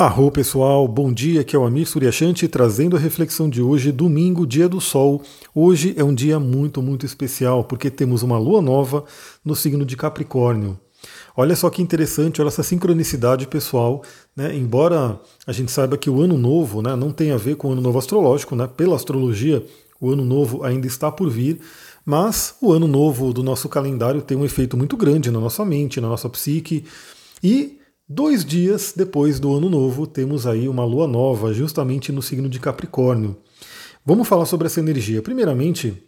Arro 0.00 0.30
pessoal, 0.30 0.86
bom 0.86 1.12
dia, 1.12 1.40
aqui 1.40 1.56
é 1.56 1.58
o 1.58 1.64
Amir 1.64 1.84
Suryashanti 1.84 2.46
trazendo 2.46 2.94
a 2.96 3.00
reflexão 3.00 3.50
de 3.50 3.60
hoje, 3.60 3.90
domingo, 3.90 4.46
dia 4.46 4.68
do 4.68 4.80
sol. 4.80 5.20
Hoje 5.52 5.92
é 5.96 6.04
um 6.04 6.14
dia 6.14 6.38
muito, 6.38 6.80
muito 6.80 7.04
especial 7.04 7.64
porque 7.64 7.90
temos 7.90 8.22
uma 8.22 8.38
lua 8.38 8.62
nova 8.62 9.04
no 9.44 9.56
signo 9.56 9.84
de 9.84 9.96
Capricórnio. 9.96 10.78
Olha 11.36 11.56
só 11.56 11.68
que 11.68 11.82
interessante, 11.82 12.40
olha 12.40 12.46
essa 12.46 12.62
sincronicidade 12.62 13.48
pessoal, 13.48 14.04
né? 14.36 14.56
Embora 14.56 15.20
a 15.44 15.50
gente 15.50 15.72
saiba 15.72 15.98
que 15.98 16.08
o 16.08 16.20
ano 16.20 16.38
novo 16.38 16.80
né, 16.80 16.94
não 16.94 17.10
tem 17.10 17.32
a 17.32 17.36
ver 17.36 17.56
com 17.56 17.66
o 17.66 17.72
ano 17.72 17.80
novo 17.80 17.98
astrológico, 17.98 18.54
né? 18.54 18.68
Pela 18.68 18.94
astrologia, 18.94 19.66
o 20.00 20.12
ano 20.12 20.24
novo 20.24 20.62
ainda 20.62 20.86
está 20.86 21.10
por 21.10 21.28
vir, 21.28 21.58
mas 22.06 22.54
o 22.62 22.70
ano 22.72 22.86
novo 22.86 23.32
do 23.32 23.42
nosso 23.42 23.68
calendário 23.68 24.22
tem 24.22 24.38
um 24.38 24.44
efeito 24.44 24.76
muito 24.76 24.96
grande 24.96 25.28
na 25.28 25.40
nossa 25.40 25.64
mente, 25.64 26.00
na 26.00 26.06
nossa 26.06 26.28
psique. 26.28 26.84
E 27.42 27.77
Dois 28.10 28.42
dias 28.42 28.94
depois 28.96 29.38
do 29.38 29.54
ano 29.54 29.68
novo, 29.68 30.06
temos 30.06 30.46
aí 30.46 30.66
uma 30.66 30.82
lua 30.82 31.06
nova, 31.06 31.52
justamente 31.52 32.10
no 32.10 32.22
signo 32.22 32.48
de 32.48 32.58
Capricórnio. 32.58 33.36
Vamos 34.02 34.26
falar 34.26 34.46
sobre 34.46 34.66
essa 34.66 34.80
energia. 34.80 35.20
Primeiramente, 35.20 36.02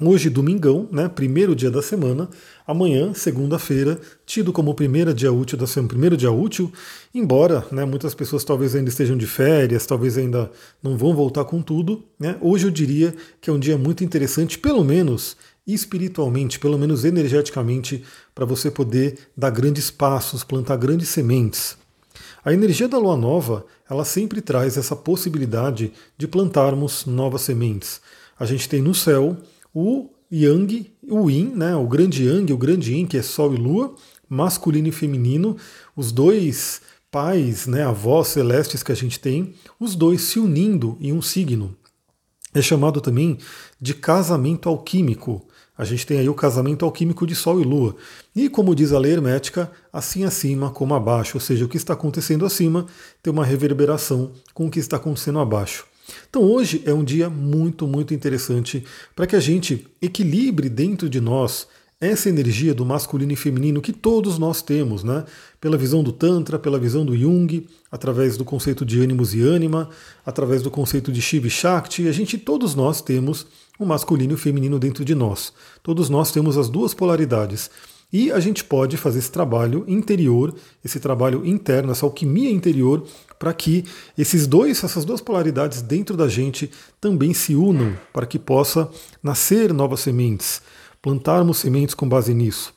hoje, 0.00 0.30
domingão, 0.30 0.88
né, 0.92 1.08
primeiro 1.08 1.56
dia 1.56 1.72
da 1.72 1.82
semana, 1.82 2.28
amanhã, 2.64 3.12
segunda-feira, 3.14 4.00
tido 4.24 4.52
como 4.52 4.76
primeiro 4.76 5.12
dia 5.12 5.32
útil 5.32 5.58
da 5.58 5.66
semana, 5.66 5.88
primeiro 5.88 6.16
dia 6.16 6.30
útil, 6.30 6.72
embora 7.12 7.66
né, 7.72 7.84
muitas 7.84 8.14
pessoas 8.14 8.44
talvez 8.44 8.76
ainda 8.76 8.88
estejam 8.88 9.16
de 9.16 9.26
férias, 9.26 9.86
talvez 9.86 10.16
ainda 10.16 10.48
não 10.80 10.96
vão 10.96 11.16
voltar 11.16 11.44
com 11.46 11.60
tudo. 11.60 12.04
Né, 12.16 12.36
hoje 12.40 12.68
eu 12.68 12.70
diria 12.70 13.12
que 13.40 13.50
é 13.50 13.52
um 13.52 13.58
dia 13.58 13.76
muito 13.76 14.04
interessante, 14.04 14.56
pelo 14.56 14.84
menos 14.84 15.36
espiritualmente, 15.68 16.58
pelo 16.58 16.78
menos 16.78 17.04
energeticamente, 17.04 18.02
para 18.34 18.46
você 18.46 18.70
poder 18.70 19.18
dar 19.36 19.50
grandes 19.50 19.90
passos, 19.90 20.42
plantar 20.42 20.76
grandes 20.76 21.10
sementes. 21.10 21.76
A 22.42 22.52
energia 22.52 22.88
da 22.88 22.96
lua 22.96 23.16
nova, 23.16 23.66
ela 23.88 24.04
sempre 24.04 24.40
traz 24.40 24.78
essa 24.78 24.96
possibilidade 24.96 25.92
de 26.16 26.26
plantarmos 26.26 27.04
novas 27.04 27.42
sementes. 27.42 28.00
A 28.40 28.46
gente 28.46 28.68
tem 28.68 28.80
no 28.80 28.94
céu 28.94 29.36
o 29.74 30.08
Yang, 30.32 30.90
o 31.08 31.30
Yin, 31.30 31.52
né, 31.54 31.76
o 31.76 31.86
grande 31.86 32.24
Yang, 32.24 32.52
o 32.52 32.56
grande 32.56 32.94
Yin, 32.94 33.06
que 33.06 33.18
é 33.18 33.22
Sol 33.22 33.54
e 33.54 33.56
Lua, 33.56 33.94
masculino 34.28 34.88
e 34.88 34.92
feminino, 34.92 35.56
os 35.94 36.12
dois 36.12 36.80
pais, 37.10 37.66
né, 37.66 37.82
avós 37.84 38.28
celestes 38.28 38.82
que 38.82 38.92
a 38.92 38.94
gente 38.94 39.18
tem, 39.18 39.54
os 39.80 39.94
dois 39.94 40.22
se 40.22 40.38
unindo 40.38 40.96
em 41.00 41.12
um 41.12 41.22
signo. 41.22 41.76
É 42.54 42.62
chamado 42.62 43.00
também 43.00 43.38
de 43.80 43.94
casamento 43.94 44.68
alquímico. 44.68 45.46
A 45.78 45.84
gente 45.84 46.04
tem 46.04 46.18
aí 46.18 46.28
o 46.28 46.34
casamento 46.34 46.84
alquímico 46.84 47.24
de 47.24 47.36
Sol 47.36 47.60
e 47.60 47.64
Lua. 47.64 47.94
E 48.34 48.48
como 48.48 48.74
diz 48.74 48.92
a 48.92 48.98
lei 48.98 49.12
hermética, 49.12 49.70
assim 49.92 50.24
acima 50.24 50.70
como 50.70 50.92
abaixo, 50.92 51.36
ou 51.36 51.40
seja, 51.40 51.64
o 51.64 51.68
que 51.68 51.76
está 51.76 51.92
acontecendo 51.92 52.44
acima 52.44 52.84
tem 53.22 53.32
uma 53.32 53.44
reverberação 53.44 54.32
com 54.52 54.66
o 54.66 54.70
que 54.70 54.80
está 54.80 54.96
acontecendo 54.96 55.38
abaixo. 55.38 55.86
Então 56.28 56.42
hoje 56.42 56.82
é 56.84 56.92
um 56.92 57.04
dia 57.04 57.30
muito, 57.30 57.86
muito 57.86 58.12
interessante 58.12 58.84
para 59.14 59.26
que 59.26 59.36
a 59.36 59.40
gente 59.40 59.86
equilibre 60.02 60.68
dentro 60.68 61.08
de 61.08 61.20
nós 61.20 61.68
essa 62.00 62.28
energia 62.28 62.72
do 62.72 62.84
masculino 62.84 63.32
e 63.32 63.36
feminino 63.36 63.80
que 63.80 63.92
todos 63.92 64.38
nós 64.38 64.62
temos, 64.62 65.02
né? 65.02 65.24
Pela 65.60 65.76
visão 65.76 66.02
do 66.02 66.12
Tantra, 66.12 66.56
pela 66.58 66.78
visão 66.78 67.04
do 67.04 67.16
Jung, 67.16 67.66
através 67.90 68.36
do 68.36 68.44
conceito 68.44 68.84
de 68.84 69.00
ânimos 69.00 69.34
e 69.34 69.42
ânima, 69.42 69.90
através 70.24 70.62
do 70.62 70.70
conceito 70.70 71.10
de 71.10 71.20
Shiva 71.20 71.48
e 71.48 71.50
Shakti, 71.50 72.06
a 72.06 72.12
gente, 72.12 72.38
todos 72.38 72.76
nós 72.76 73.00
temos 73.00 73.46
o 73.78 73.84
masculino 73.84 74.32
e 74.32 74.34
o 74.34 74.38
feminino 74.38 74.78
dentro 74.78 75.04
de 75.04 75.14
nós. 75.14 75.52
Todos 75.82 76.08
nós 76.08 76.30
temos 76.30 76.56
as 76.56 76.68
duas 76.68 76.94
polaridades. 76.94 77.68
E 78.12 78.30
a 78.32 78.40
gente 78.40 78.64
pode 78.64 78.96
fazer 78.96 79.18
esse 79.18 79.30
trabalho 79.30 79.84
interior, 79.86 80.54
esse 80.82 80.98
trabalho 80.98 81.44
interno, 81.44 81.90
essa 81.90 82.06
alquimia 82.06 82.50
interior, 82.50 83.04
para 83.38 83.52
que 83.52 83.84
esses 84.16 84.46
dois, 84.46 84.82
essas 84.82 85.04
duas 85.04 85.20
polaridades 85.20 85.82
dentro 85.82 86.16
da 86.16 86.28
gente 86.28 86.70
também 87.00 87.34
se 87.34 87.54
unam, 87.54 87.98
para 88.12 88.24
que 88.24 88.38
possa 88.38 88.88
nascer 89.22 89.74
novas 89.74 90.00
sementes 90.00 90.62
plantarmos 91.02 91.58
sementes 91.58 91.94
com 91.94 92.08
base 92.08 92.34
nisso. 92.34 92.74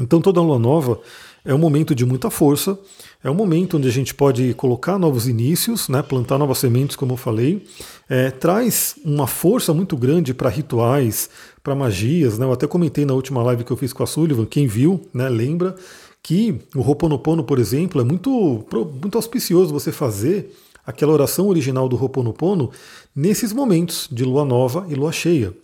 Então 0.00 0.20
toda 0.20 0.40
lua 0.40 0.58
nova 0.58 1.00
é 1.44 1.54
um 1.54 1.58
momento 1.58 1.94
de 1.94 2.04
muita 2.04 2.30
força, 2.30 2.78
é 3.22 3.30
um 3.30 3.34
momento 3.34 3.76
onde 3.76 3.88
a 3.88 3.90
gente 3.90 4.14
pode 4.14 4.52
colocar 4.54 4.98
novos 4.98 5.26
inícios, 5.26 5.88
né, 5.88 6.02
plantar 6.02 6.38
novas 6.38 6.58
sementes, 6.58 6.96
como 6.96 7.12
eu 7.12 7.16
falei, 7.16 7.64
é, 8.08 8.30
traz 8.30 8.96
uma 9.04 9.26
força 9.26 9.72
muito 9.72 9.96
grande 9.96 10.34
para 10.34 10.48
rituais, 10.50 11.30
para 11.62 11.74
magias. 11.74 12.38
Né, 12.38 12.44
eu 12.44 12.52
até 12.52 12.66
comentei 12.66 13.04
na 13.04 13.14
última 13.14 13.42
live 13.42 13.64
que 13.64 13.70
eu 13.70 13.76
fiz 13.76 13.92
com 13.92 14.02
a 14.02 14.06
Sullivan, 14.06 14.44
quem 14.44 14.66
viu, 14.66 15.00
né, 15.12 15.28
lembra 15.28 15.74
que 16.22 16.60
o 16.74 16.80
Ho'oponopono, 16.80 17.42
por 17.42 17.58
exemplo, 17.58 18.00
é 18.00 18.04
muito, 18.04 18.64
muito 19.00 19.16
auspicioso 19.16 19.72
você 19.72 19.90
fazer 19.90 20.54
aquela 20.86 21.12
oração 21.12 21.48
original 21.48 21.88
do 21.88 21.96
Ho'oponopono 21.96 22.70
nesses 23.16 23.52
momentos 23.52 24.08
de 24.12 24.24
lua 24.24 24.44
nova 24.44 24.86
e 24.88 24.94
lua 24.94 25.12
cheia 25.12 25.54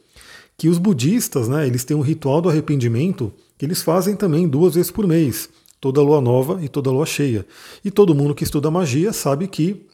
que 0.56 0.68
os 0.68 0.78
budistas, 0.78 1.48
né, 1.48 1.66
eles 1.66 1.84
têm 1.84 1.96
um 1.96 2.00
ritual 2.00 2.40
do 2.40 2.48
arrependimento 2.48 3.32
que 3.58 3.64
eles 3.64 3.82
fazem 3.82 4.14
também 4.14 4.48
duas 4.48 4.74
vezes 4.74 4.90
por 4.90 5.06
mês, 5.06 5.48
toda 5.80 6.02
lua 6.02 6.20
nova 6.20 6.62
e 6.62 6.68
toda 6.68 6.90
lua 6.90 7.06
cheia. 7.06 7.46
E 7.84 7.90
todo 7.90 8.14
mundo 8.14 8.34
que 8.34 8.44
estuda 8.44 8.70
magia 8.70 9.12
sabe 9.12 9.46
que 9.46 9.86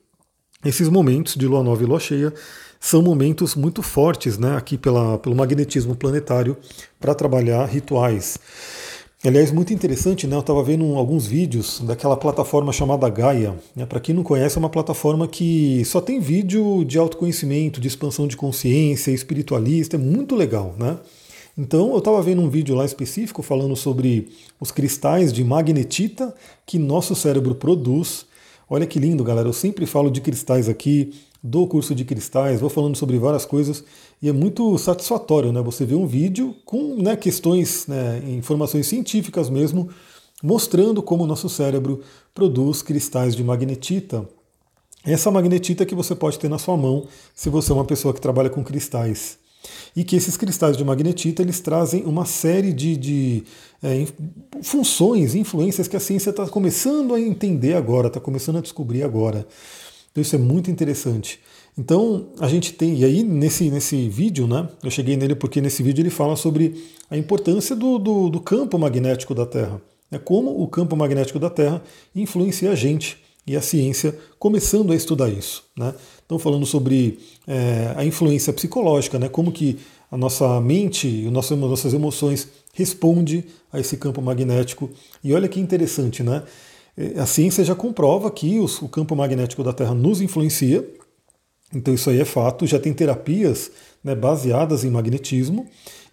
esses 0.64 0.88
momentos 0.88 1.34
de 1.34 1.46
lua 1.46 1.62
nova 1.62 1.82
e 1.82 1.86
lua 1.86 1.98
cheia 1.98 2.32
são 2.78 3.02
momentos 3.02 3.54
muito 3.54 3.82
fortes, 3.82 4.38
né, 4.38 4.56
aqui 4.56 4.76
pela, 4.76 5.18
pelo 5.18 5.34
magnetismo 5.34 5.94
planetário 5.94 6.56
para 7.00 7.14
trabalhar 7.14 7.64
rituais. 7.66 8.38
Aliás, 9.24 9.52
muito 9.52 9.72
interessante, 9.72 10.26
né? 10.26 10.34
Eu 10.34 10.40
estava 10.40 10.64
vendo 10.64 10.84
alguns 10.96 11.28
vídeos 11.28 11.78
daquela 11.78 12.16
plataforma 12.16 12.72
chamada 12.72 13.08
Gaia. 13.08 13.54
Né? 13.76 13.86
Para 13.86 14.00
quem 14.00 14.12
não 14.12 14.24
conhece, 14.24 14.56
é 14.56 14.58
uma 14.58 14.68
plataforma 14.68 15.28
que 15.28 15.84
só 15.84 16.00
tem 16.00 16.18
vídeo 16.18 16.84
de 16.84 16.98
autoconhecimento, 16.98 17.80
de 17.80 17.86
expansão 17.86 18.26
de 18.26 18.36
consciência, 18.36 19.12
espiritualista, 19.12 19.94
é 19.94 19.98
muito 19.98 20.34
legal, 20.34 20.74
né? 20.76 20.98
Então, 21.56 21.92
eu 21.92 21.98
estava 21.98 22.20
vendo 22.20 22.42
um 22.42 22.50
vídeo 22.50 22.74
lá 22.74 22.84
específico 22.84 23.42
falando 23.42 23.76
sobre 23.76 24.28
os 24.58 24.72
cristais 24.72 25.32
de 25.32 25.44
magnetita 25.44 26.34
que 26.66 26.76
nosso 26.76 27.14
cérebro 27.14 27.54
produz. 27.54 28.26
Olha 28.68 28.86
que 28.86 28.98
lindo, 28.98 29.22
galera. 29.22 29.48
Eu 29.48 29.52
sempre 29.52 29.86
falo 29.86 30.10
de 30.10 30.20
cristais 30.20 30.68
aqui, 30.68 31.12
do 31.40 31.64
curso 31.68 31.94
de 31.94 32.04
cristais, 32.04 32.60
vou 32.60 32.70
falando 32.70 32.96
sobre 32.96 33.18
várias 33.18 33.44
coisas 33.44 33.84
e 34.22 34.28
é 34.28 34.32
muito 34.32 34.78
satisfatório, 34.78 35.52
né? 35.52 35.60
Você 35.62 35.84
vê 35.84 35.96
um 35.96 36.06
vídeo 36.06 36.54
com 36.64 36.94
né, 36.94 37.16
questões, 37.16 37.88
né, 37.88 38.22
informações 38.28 38.86
científicas 38.86 39.50
mesmo, 39.50 39.88
mostrando 40.40 41.02
como 41.02 41.24
o 41.24 41.26
nosso 41.26 41.48
cérebro 41.48 42.00
produz 42.32 42.82
cristais 42.82 43.34
de 43.34 43.42
magnetita. 43.42 44.24
Essa 45.04 45.28
magnetita 45.28 45.84
que 45.84 45.96
você 45.96 46.14
pode 46.14 46.38
ter 46.38 46.48
na 46.48 46.58
sua 46.58 46.76
mão 46.76 47.08
se 47.34 47.50
você 47.50 47.72
é 47.72 47.74
uma 47.74 47.84
pessoa 47.84 48.14
que 48.14 48.20
trabalha 48.20 48.48
com 48.48 48.62
cristais. 48.62 49.38
E 49.94 50.04
que 50.04 50.14
esses 50.14 50.36
cristais 50.36 50.76
de 50.76 50.84
magnetita 50.84 51.42
eles 51.42 51.58
trazem 51.58 52.04
uma 52.04 52.24
série 52.24 52.72
de, 52.72 52.96
de 52.96 53.44
é, 53.82 54.06
funções, 54.62 55.34
influências 55.34 55.88
que 55.88 55.96
a 55.96 56.00
ciência 56.00 56.30
está 56.30 56.46
começando 56.46 57.14
a 57.14 57.20
entender 57.20 57.74
agora, 57.74 58.06
está 58.06 58.20
começando 58.20 58.58
a 58.58 58.60
descobrir 58.60 59.02
agora. 59.02 59.46
Então 60.12 60.22
isso 60.22 60.36
é 60.36 60.38
muito 60.38 60.70
interessante. 60.70 61.40
Então 61.76 62.28
a 62.38 62.48
gente 62.48 62.72
tem, 62.72 62.98
e 62.98 63.04
aí 63.04 63.22
nesse, 63.22 63.70
nesse 63.70 64.08
vídeo, 64.08 64.46
né, 64.46 64.68
eu 64.82 64.90
cheguei 64.90 65.16
nele 65.16 65.34
porque 65.34 65.60
nesse 65.60 65.82
vídeo 65.82 66.02
ele 66.02 66.10
fala 66.10 66.36
sobre 66.36 66.84
a 67.10 67.16
importância 67.16 67.74
do, 67.74 67.98
do, 67.98 68.28
do 68.28 68.40
campo 68.40 68.78
magnético 68.78 69.34
da 69.34 69.46
Terra. 69.46 69.80
Né, 70.10 70.18
como 70.18 70.62
o 70.62 70.68
campo 70.68 70.94
magnético 70.96 71.38
da 71.38 71.48
Terra 71.48 71.82
influencia 72.14 72.70
a 72.70 72.74
gente 72.74 73.18
e 73.46 73.56
a 73.56 73.62
ciência 73.62 74.16
começando 74.38 74.92
a 74.92 74.96
estudar 74.96 75.30
isso. 75.30 75.64
Né? 75.76 75.94
Então 76.26 76.38
falando 76.38 76.66
sobre 76.66 77.18
é, 77.46 77.94
a 77.96 78.04
influência 78.04 78.52
psicológica, 78.52 79.18
né, 79.18 79.28
como 79.28 79.50
que 79.50 79.78
a 80.10 80.16
nossa 80.16 80.60
mente, 80.60 81.08
nossas, 81.30 81.58
nossas 81.58 81.94
emoções 81.94 82.46
responde 82.74 83.46
a 83.72 83.80
esse 83.80 83.96
campo 83.96 84.20
magnético. 84.20 84.90
E 85.24 85.32
olha 85.32 85.48
que 85.48 85.58
interessante, 85.58 86.22
né? 86.22 86.42
É, 86.94 87.18
a 87.18 87.24
ciência 87.24 87.64
já 87.64 87.74
comprova 87.74 88.30
que 88.30 88.60
o 88.60 88.88
campo 88.88 89.16
magnético 89.16 89.64
da 89.64 89.72
Terra 89.72 89.94
nos 89.94 90.20
influencia, 90.20 90.86
então 91.74 91.94
isso 91.94 92.10
aí 92.10 92.20
é 92.20 92.24
fato. 92.24 92.66
Já 92.66 92.78
tem 92.78 92.92
terapias 92.92 93.70
né, 94.02 94.14
baseadas 94.14 94.84
em 94.84 94.90
magnetismo 94.90 95.66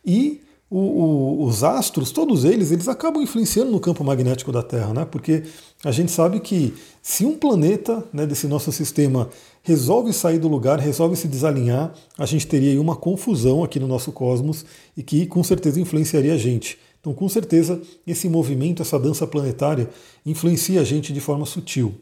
e 0.05 0.41
o, 0.69 0.77
o, 0.77 1.45
os 1.45 1.63
astros, 1.63 2.11
todos 2.11 2.45
eles, 2.45 2.71
eles 2.71 2.87
acabam 2.87 3.23
influenciando 3.23 3.71
no 3.71 3.79
campo 3.79 4.03
magnético 4.03 4.51
da 4.51 4.61
Terra, 4.61 4.93
né? 4.93 5.03
Porque 5.03 5.43
a 5.83 5.91
gente 5.91 6.11
sabe 6.11 6.39
que 6.39 6.75
se 7.01 7.25
um 7.25 7.35
planeta 7.35 8.03
né, 8.13 8.27
desse 8.27 8.47
nosso 8.47 8.71
sistema 8.71 9.29
resolve 9.63 10.13
sair 10.13 10.37
do 10.37 10.47
lugar, 10.47 10.79
resolve 10.79 11.15
se 11.15 11.27
desalinhar, 11.27 11.91
a 12.17 12.25
gente 12.25 12.45
teria 12.45 12.79
uma 12.79 12.95
confusão 12.95 13.63
aqui 13.63 13.79
no 13.79 13.87
nosso 13.87 14.11
cosmos 14.11 14.63
e 14.95 15.01
que 15.01 15.25
com 15.25 15.43
certeza 15.43 15.81
influenciaria 15.81 16.35
a 16.35 16.37
gente. 16.37 16.77
Então, 16.99 17.13
com 17.13 17.27
certeza, 17.27 17.81
esse 18.05 18.29
movimento, 18.29 18.81
essa 18.81 18.99
dança 18.99 19.25
planetária, 19.25 19.89
influencia 20.25 20.81
a 20.81 20.83
gente 20.83 21.11
de 21.11 21.19
forma 21.19 21.45
sutil. 21.45 21.95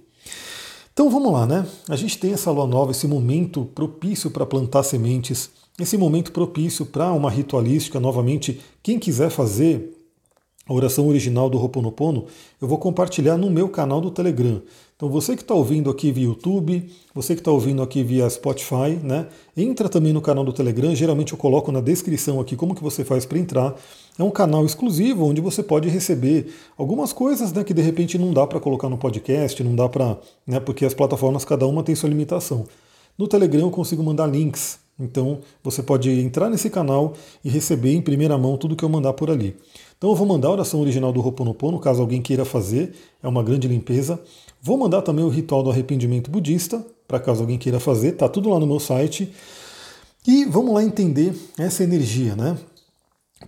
Então 0.98 1.12
vamos 1.12 1.32
lá, 1.32 1.46
né? 1.46 1.64
A 1.88 1.96
gente 1.96 2.18
tem 2.18 2.34
essa 2.34 2.50
lua 2.50 2.66
nova, 2.66 2.90
esse 2.90 3.08
momento 3.08 3.66
propício 3.66 4.32
para 4.32 4.48
plantar 4.48 4.82
sementes, 4.82 5.52
esse 5.80 5.96
momento 5.96 6.32
propício 6.32 6.88
para 6.88 7.14
uma 7.14 7.30
ritualística. 7.30 8.00
Novamente, 8.00 8.60
quem 8.82 8.98
quiser 8.98 9.30
fazer 9.30 9.96
a 10.68 10.74
oração 10.74 11.08
original 11.08 11.50
do 11.50 11.58
Ho'oponopono, 11.58 12.26
eu 12.62 12.68
vou 12.68 12.78
compartilhar 12.78 13.38
no 13.38 13.50
meu 13.50 13.70
canal 13.70 14.02
do 14.02 14.12
Telegram. 14.12 14.62
Então 14.98 15.10
você 15.10 15.36
que 15.36 15.44
está 15.44 15.54
ouvindo 15.54 15.92
aqui 15.92 16.12
via 16.12 16.26
YouTube, 16.26 16.90
você 17.14 17.36
que 17.36 17.42
está 17.42 17.52
ouvindo 17.52 17.84
aqui 17.84 18.04
via 18.04 18.28
Spotify, 18.30 19.00
né? 19.04 19.28
Entra 19.56 19.88
também 19.88 20.12
no 20.12 20.22
canal 20.22 20.44
do 20.44 20.52
Telegram. 20.52 20.94
Geralmente 20.96 21.34
eu 21.34 21.38
coloco 21.38 21.72
na 21.72 21.80
descrição 21.80 22.40
aqui 22.40 22.56
como 22.56 22.74
que 22.74 22.82
você 22.82 23.06
faz 23.06 23.24
para 23.24 23.38
entrar. 23.38 23.76
É 24.18 24.24
um 24.24 24.32
canal 24.32 24.66
exclusivo 24.66 25.26
onde 25.26 25.40
você 25.40 25.62
pode 25.62 25.88
receber 25.88 26.52
algumas 26.76 27.14
coisas 27.14 27.54
né, 27.54 27.64
que 27.64 27.76
de 27.76 27.82
repente 27.84 28.18
não 28.18 28.34
dá 28.34 28.48
para 28.48 28.60
colocar 28.60 28.90
no 28.90 28.98
podcast, 28.98 29.64
não 29.64 29.76
dá 29.76 29.88
para. 29.88 30.18
Né, 30.48 30.60
porque 30.60 30.84
as 30.84 30.96
plataformas, 30.96 31.46
cada 31.46 31.68
uma 31.68 31.84
tem 31.84 31.94
sua 31.94 32.10
limitação. 32.10 32.66
No 33.16 33.28
Telegram 33.28 33.62
eu 33.62 33.72
consigo 33.72 34.02
mandar 34.04 34.26
links. 34.26 34.80
Então 35.00 35.42
você 35.64 35.84
pode 35.84 36.10
entrar 36.10 36.50
nesse 36.50 36.72
canal 36.72 37.14
e 37.46 37.50
receber 37.50 37.94
em 37.94 38.02
primeira 38.02 38.36
mão 38.36 38.58
tudo 38.58 38.76
que 38.76 38.84
eu 38.84 38.90
mandar 38.90 39.14
por 39.14 39.30
ali. 39.30 39.56
Então 39.98 40.12
eu 40.12 40.16
vou 40.16 40.28
mandar 40.28 40.50
a 40.50 40.52
oração 40.52 40.80
original 40.80 41.12
do 41.12 41.20
Ho'oponopono, 41.20 41.80
caso 41.80 42.02
alguém 42.02 42.22
queira 42.22 42.46
fazer, 42.46 42.94
é 43.22 43.28
uma 43.28 43.42
grande 43.42 43.68
limpeza. 43.68 44.20
Vou 44.62 44.78
mandar 44.78 45.02
também 45.02 45.26
o 45.26 45.30
ritual 45.30 45.64
do 45.64 45.72
arrependimento 45.72 46.30
budista, 46.30 46.86
para 47.08 47.20
caso 47.20 47.42
alguém 47.42 47.58
queira 47.58 47.80
fazer, 47.80 48.12
tá 48.12 48.30
tudo 48.30 48.50
lá 48.50 48.60
no 48.60 48.68
meu 48.68 48.80
site. 48.80 49.32
E 50.28 50.46
vamos 50.46 50.74
lá 50.74 50.84
entender 50.84 51.34
essa 51.58 51.84
energia, 51.84 52.36
né? 52.36 52.58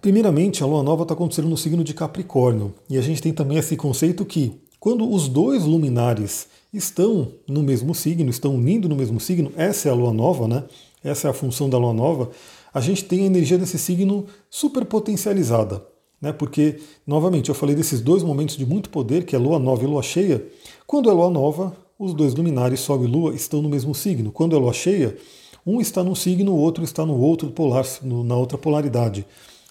Primeiramente, 0.02 0.64
a 0.64 0.66
lua 0.66 0.82
nova 0.82 1.04
está 1.04 1.14
acontecendo 1.14 1.50
no 1.50 1.58
signo 1.58 1.84
de 1.84 1.94
Capricórnio, 1.94 2.74
e 2.90 2.98
a 2.98 3.02
gente 3.02 3.22
tem 3.22 3.34
também 3.34 3.58
esse 3.58 3.76
conceito 3.76 4.26
que 4.26 4.60
quando 4.80 5.08
os 5.08 5.28
dois 5.28 5.66
luminares 5.66 6.48
estão 6.74 7.32
no 7.48 7.62
mesmo 7.62 7.94
signo, 7.94 8.30
estão 8.30 8.56
unindo 8.56 8.88
no 8.90 8.96
mesmo 8.96 9.20
signo, 9.20 9.52
essa 9.56 9.90
é 9.90 9.92
a 9.92 9.96
lua 9.96 10.14
nova, 10.14 10.48
né? 10.48 10.64
Essa 11.04 11.28
é 11.28 11.32
a 11.32 11.34
função 11.34 11.70
da 11.70 11.78
lua 11.78 11.94
nova. 11.94 12.32
A 12.74 12.80
gente 12.80 13.04
tem 13.04 13.22
a 13.22 13.26
energia 13.26 13.58
desse 13.58 13.78
signo 13.78 14.26
super 14.50 14.86
potencializada, 14.86 15.84
né? 16.22 16.32
Porque, 16.32 16.80
novamente, 17.06 17.50
eu 17.50 17.56
falei 17.56 17.76
desses 17.76 18.02
dois 18.02 18.24
momentos 18.24 18.58
de 18.58 18.66
muito 18.66 18.90
poder, 18.90 19.26
que 19.26 19.36
é 19.36 19.40
lua 19.40 19.60
nova 19.60 19.84
e 19.84 19.88
lua 19.88 20.02
cheia. 20.02 20.46
Quando 20.86 21.10
é 21.10 21.14
lua 21.14 21.30
nova, 21.30 21.76
os 21.98 22.14
dois 22.14 22.34
luminares, 22.34 22.80
Sol 22.80 23.04
e 23.04 23.08
Lua, 23.08 23.34
estão 23.34 23.62
no 23.62 23.70
mesmo 23.70 23.94
signo. 23.94 24.32
Quando 24.32 24.56
é 24.56 24.60
lua 24.60 24.74
cheia, 24.74 25.18
um 25.66 25.82
está 25.82 26.04
num 26.04 26.16
signo, 26.16 26.54
o 26.54 26.58
outro 26.58 26.84
está 26.84 27.06
no 27.06 27.20
outro 27.20 27.50
polar, 27.52 27.86
na 28.02 28.36
outra 28.36 28.58
polaridade. 28.58 29.26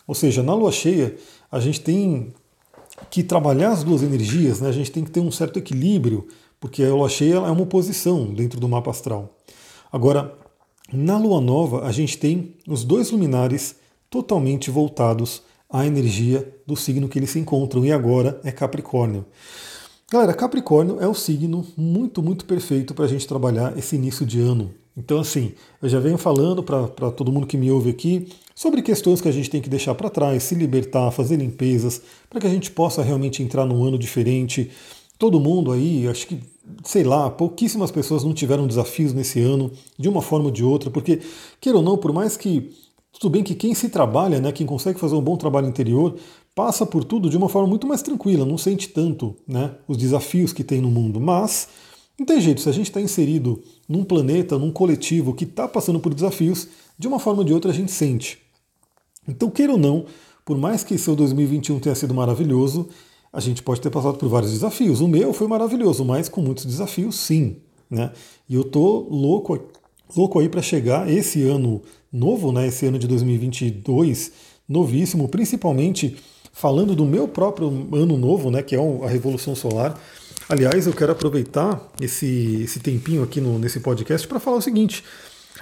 Ou 0.07 0.15
seja, 0.15 0.43
na 0.43 0.55
lua 0.55 0.71
cheia, 0.71 1.17
a 1.51 1.59
gente 1.59 1.81
tem 1.81 2.33
que 3.11 3.23
trabalhar 3.23 3.71
as 3.71 3.85
duas 3.85 4.03
energias, 4.03 4.61
né? 4.61 4.69
a 4.69 4.73
gente 4.73 4.91
tem 4.91 5.05
que 5.05 5.11
ter 5.11 5.21
um 5.21 5.31
certo 5.31 5.59
equilíbrio, 5.59 6.27
porque 6.61 6.83
a 6.83 6.95
lua 6.95 7.09
cheia 7.09 7.35
é 7.35 7.39
uma 7.39 7.63
oposição 7.63 8.27
dentro 8.27 8.59
do 8.59 8.69
mapa 8.69 8.91
astral. 8.91 9.37
Agora, 9.91 10.35
na 10.93 11.19
lua 11.19 11.41
nova, 11.41 11.85
a 11.85 11.93
gente 11.93 12.19
tem 12.19 12.55
os 12.67 12.85
dois 12.85 13.11
luminares 13.11 13.77
totalmente 14.11 14.71
voltados 14.71 15.43
à 15.71 15.87
energia 15.87 16.49
do 16.67 16.77
signo 16.77 17.09
que 17.09 17.19
eles 17.19 17.31
se 17.31 17.39
encontram, 17.39 17.85
e 17.85 17.93
agora 17.93 18.41
é 18.45 18.51
Capricórnio. 18.51 19.25
Galera, 20.11 20.33
Capricórnio 20.33 20.99
é 21.01 21.07
um 21.07 21.15
signo 21.15 21.67
muito, 21.77 22.23
muito 22.23 22.47
perfeito 22.47 22.95
para 22.95 23.05
a 23.05 23.09
gente 23.09 23.27
trabalhar 23.27 23.77
esse 23.77 23.95
início 23.95 24.25
de 24.25 24.41
ano. 24.41 24.71
Então, 24.97 25.21
assim, 25.21 25.53
eu 25.81 25.89
já 25.89 26.01
venho 26.01 26.19
falando 26.19 26.63
para 26.63 27.11
todo 27.11 27.31
mundo 27.31 27.47
que 27.47 27.57
me 27.57 27.71
ouve 27.71 27.91
aqui 27.91 28.29
sobre 28.55 28.83
questões 28.83 29.21
que 29.21 29.29
a 29.29 29.33
gente 29.33 29.49
tem 29.49 29.61
que 29.61 29.69
deixar 29.69 29.95
para 29.95 30.11
trás, 30.11 30.43
se 30.43 30.55
libertar, 30.57 31.13
fazer 31.13 31.37
limpezas, 31.37 32.03
para 32.29 32.41
que 32.41 32.47
a 32.47 32.51
gente 32.51 32.71
possa 32.71 33.03
realmente 33.03 33.43
entrar 33.43 33.65
num 33.65 33.85
ano 33.85 33.97
diferente. 33.97 34.71
Todo 35.17 35.39
mundo 35.39 35.71
aí, 35.71 36.09
acho 36.09 36.27
que, 36.27 36.41
sei 36.83 37.05
lá, 37.05 37.31
pouquíssimas 37.31 37.91
pessoas 37.91 38.25
não 38.25 38.33
tiveram 38.33 38.67
desafios 38.67 39.13
nesse 39.13 39.41
ano, 39.41 39.71
de 39.97 40.09
uma 40.09 40.23
forma 40.23 40.47
ou 40.47 40.51
de 40.51 40.65
outra, 40.65 40.91
porque, 40.91 41.21
queira 41.61 41.79
ou 41.79 41.85
não, 41.85 41.97
por 41.97 42.13
mais 42.13 42.37
que 42.37 42.75
tudo 43.19 43.33
bem 43.33 43.43
que 43.43 43.55
quem 43.55 43.75
se 43.75 43.89
trabalha, 43.89 44.41
né, 44.41 44.53
quem 44.53 44.67
consegue 44.67 44.99
fazer 44.99 45.17
um 45.17 45.21
bom 45.21 45.37
trabalho 45.37 45.67
interior, 45.67 46.17
passa 46.55 46.87
por 46.87 47.05
tudo 47.05 47.29
de 47.29 47.37
uma 47.37 47.49
forma 47.49 47.69
muito 47.69 47.87
mais 47.87 48.03
tranquila, 48.03 48.45
não 48.45 48.57
sente 48.57 48.89
tanto 48.89 49.37
né, 49.47 49.75
os 49.87 49.97
desafios 49.97 50.53
que 50.53 50.63
tem 50.63 50.81
no 50.81 50.91
mundo. 50.91 51.21
Mas 51.21 51.69
não 52.19 52.25
tem 52.25 52.41
jeito, 52.41 52.61
se 52.61 52.69
a 52.69 52.73
gente 52.73 52.89
está 52.89 53.01
inserido 53.01 53.63
num 53.89 54.05
planeta, 54.05 54.59
num 54.59 54.71
coletivo 54.71 55.35
que 55.35 55.45
está 55.45 55.67
passando 55.67 56.01
por 56.01 56.15
desafios, 56.15 56.69
de 56.99 57.07
uma 57.09 57.19
forma 57.19 57.41
ou 57.41 57.45
de 57.45 57.53
outra 57.53 57.71
a 57.71 57.75
gente 57.75 57.93
sente. 57.93 58.39
Então, 59.27 59.51
queira 59.51 59.73
ou 59.73 59.79
não, 59.79 60.07
por 60.45 60.57
mais 60.57 60.83
que 60.83 60.97
seu 60.97 61.15
2021 61.15 61.79
tenha 61.79 61.95
sido 61.95 62.15
maravilhoso, 62.15 62.89
a 63.33 63.41
gente 63.41 63.63
pode 63.63 63.81
ter 63.81 63.91
passado 63.91 64.17
por 64.17 64.29
vários 64.29 64.53
desafios. 64.53 65.01
O 65.01 65.09
meu 65.09 65.33
foi 65.33 65.47
maravilhoso, 65.47 66.05
mas 66.05 66.29
com 66.29 66.41
muitos 66.41 66.65
desafios, 66.65 67.17
sim. 67.17 67.57
Né? 67.91 68.11
E 68.49 68.55
eu 68.55 68.65
tô 68.65 69.07
louco, 69.11 69.59
louco 70.17 70.39
aí 70.41 70.49
para 70.49 70.63
chegar 70.63 71.09
esse 71.11 71.43
ano 71.43 71.83
novo, 72.13 72.53
né? 72.53 72.67
Esse 72.69 72.87
ano 72.87 72.99
de 72.99 73.07
2022, 73.07 74.33
novíssimo, 74.69 75.29
principalmente 75.29 76.17
falando 76.59 76.95
do 76.97 77.05
meu 77.05 77.29
próprio 77.29 77.69
ano 77.93 78.17
novo, 78.17 78.51
né, 78.51 78.63
que 78.63 78.75
é 78.75 78.79
a 78.79 79.09
Revolução 79.09 79.55
Solar. 79.55 79.99
Aliás, 80.49 80.87
eu 80.87 80.93
quero 80.93 81.13
aproveitar 81.13 81.81
esse, 82.01 82.63
esse 82.65 82.81
tempinho 82.81 83.23
aqui 83.23 83.41
no, 83.41 83.59
nesse 83.61 83.79
podcast 83.79 84.27
para 84.27 84.41
falar 84.41 84.57
o 84.57 84.63
seguinte: 84.63 85.05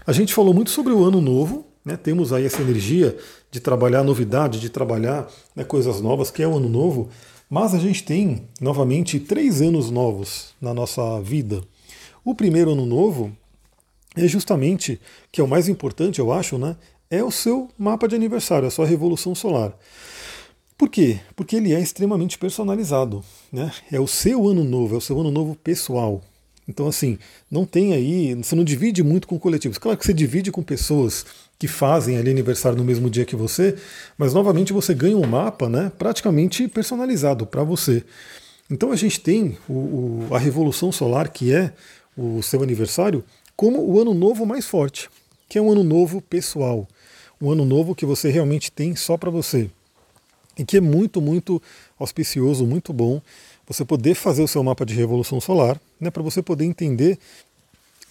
a 0.06 0.12
gente 0.12 0.32
falou 0.32 0.54
muito 0.54 0.70
sobre 0.70 0.94
o 0.94 1.04
ano 1.04 1.20
novo, 1.20 1.66
né, 1.84 1.98
temos 1.98 2.32
aí 2.32 2.46
essa 2.46 2.62
energia 2.62 3.14
de 3.50 3.60
trabalhar 3.60 4.02
novidade, 4.02 4.58
de 4.58 4.70
trabalhar 4.70 5.28
né, 5.54 5.64
coisas 5.64 6.00
novas, 6.00 6.30
que 6.30 6.42
é 6.42 6.48
o 6.48 6.56
ano 6.56 6.68
novo, 6.68 7.10
mas 7.50 7.74
a 7.74 7.78
gente 7.78 8.02
tem 8.02 8.48
novamente 8.58 9.20
três 9.20 9.60
anos 9.60 9.90
novos 9.90 10.54
na 10.60 10.72
nossa 10.72 11.20
vida. 11.20 11.62
O 12.24 12.34
primeiro 12.34 12.72
ano 12.72 12.86
novo 12.86 13.36
é 14.16 14.26
justamente, 14.26 15.00
que 15.30 15.40
é 15.40 15.44
o 15.44 15.48
mais 15.48 15.68
importante, 15.68 16.18
eu 16.18 16.32
acho, 16.32 16.56
né, 16.58 16.76
é 17.10 17.22
o 17.22 17.30
seu 17.30 17.68
mapa 17.78 18.08
de 18.08 18.14
aniversário, 18.14 18.66
a 18.66 18.70
sua 18.70 18.86
revolução 18.86 19.34
solar. 19.34 19.72
Por 20.76 20.90
quê? 20.90 21.20
Porque 21.34 21.56
ele 21.56 21.72
é 21.72 21.80
extremamente 21.80 22.36
personalizado. 22.36 23.24
Né? 23.50 23.72
É 23.90 23.98
o 23.98 24.06
seu 24.06 24.46
ano 24.46 24.62
novo, 24.62 24.94
é 24.94 24.98
o 24.98 25.00
seu 25.00 25.18
ano 25.18 25.30
novo 25.30 25.54
pessoal. 25.54 26.22
Então, 26.68 26.88
assim, 26.88 27.18
não 27.50 27.64
tem 27.64 27.94
aí, 27.94 28.34
você 28.34 28.56
não 28.56 28.64
divide 28.64 29.02
muito 29.02 29.28
com 29.28 29.38
coletivos. 29.38 29.78
Claro 29.78 29.96
que 29.96 30.04
você 30.04 30.12
divide 30.12 30.50
com 30.50 30.62
pessoas 30.62 31.24
que 31.58 31.68
fazem 31.68 32.18
ali 32.18 32.30
aniversário 32.30 32.76
no 32.76 32.84
mesmo 32.84 33.08
dia 33.08 33.24
que 33.24 33.36
você, 33.36 33.76
mas 34.18 34.34
novamente 34.34 34.72
você 34.72 34.92
ganha 34.92 35.16
um 35.16 35.26
mapa 35.26 35.68
né, 35.68 35.90
praticamente 35.96 36.68
personalizado 36.68 37.46
para 37.46 37.62
você. 37.62 38.04
Então 38.70 38.90
a 38.90 38.96
gente 38.96 39.20
tem 39.20 39.56
o, 39.68 39.72
o, 39.72 40.28
a 40.32 40.38
Revolução 40.38 40.90
Solar, 40.90 41.30
que 41.30 41.54
é 41.54 41.72
o 42.16 42.42
seu 42.42 42.62
aniversário, 42.62 43.24
como 43.56 43.80
o 43.80 44.00
ano 44.00 44.12
novo 44.12 44.44
mais 44.44 44.66
forte, 44.66 45.08
que 45.48 45.58
é 45.58 45.62
um 45.62 45.70
ano 45.70 45.82
novo 45.82 46.20
pessoal. 46.20 46.86
Um 47.40 47.50
ano 47.50 47.64
novo 47.64 47.94
que 47.94 48.06
você 48.06 48.30
realmente 48.30 48.70
tem 48.70 48.96
só 48.96 49.16
para 49.16 49.30
você 49.30 49.70
e 50.58 50.64
que 50.64 50.78
é 50.78 50.80
muito, 50.80 51.20
muito 51.20 51.62
auspicioso, 51.98 52.66
muito 52.66 52.92
bom 52.92 53.20
você 53.66 53.84
poder 53.84 54.14
fazer 54.14 54.42
o 54.42 54.48
seu 54.48 54.62
mapa 54.62 54.86
de 54.86 54.94
revolução 54.94 55.40
solar, 55.40 55.80
né, 56.00 56.10
para 56.10 56.22
você 56.22 56.40
poder 56.40 56.64
entender 56.64 57.18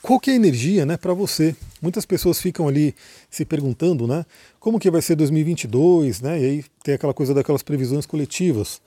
qual 0.02 0.20
que 0.20 0.30
é 0.30 0.34
a 0.34 0.36
energia 0.36 0.86
né, 0.86 0.98
para 0.98 1.14
você. 1.14 1.56
Muitas 1.82 2.06
pessoas 2.06 2.42
ficam 2.42 2.68
ali 2.68 2.94
se 3.30 3.46
perguntando 3.46 4.06
né, 4.06 4.26
como 4.60 4.80
que 4.80 4.92
vai 4.92 5.02
ser 5.02 5.16
2022, 5.16 6.22
né, 6.22 6.40
e 6.40 6.46
aí 6.46 6.66
tem 6.84 6.94
aquela 6.94 7.14
coisa 7.14 7.34
daquelas 7.34 7.64
previsões 7.64 8.06
coletivas, 8.06 8.82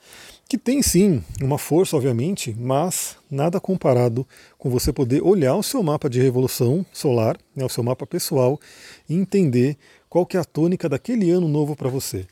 que 0.49 0.57
tem 0.57 0.81
sim 0.81 1.23
uma 1.39 1.59
força, 1.59 1.95
obviamente, 1.95 2.55
mas 2.59 3.15
nada 3.29 3.59
comparado 3.59 4.27
com 4.57 4.67
você 4.67 4.91
poder 4.91 5.21
olhar 5.21 5.55
o 5.55 5.61
seu 5.61 5.83
mapa 5.83 6.09
de 6.09 6.19
revolução 6.19 6.83
solar, 6.91 7.37
né, 7.55 7.63
o 7.63 7.69
seu 7.69 7.83
mapa 7.83 8.07
pessoal, 8.07 8.59
e 9.07 9.13
entender 9.13 9.77
qual 10.09 10.25
que 10.25 10.35
é 10.35 10.39
a 10.39 10.43
tônica 10.43 10.89
daquele 10.89 11.29
ano 11.29 11.47
novo 11.47 11.75
para 11.75 11.87
você. 11.87 12.25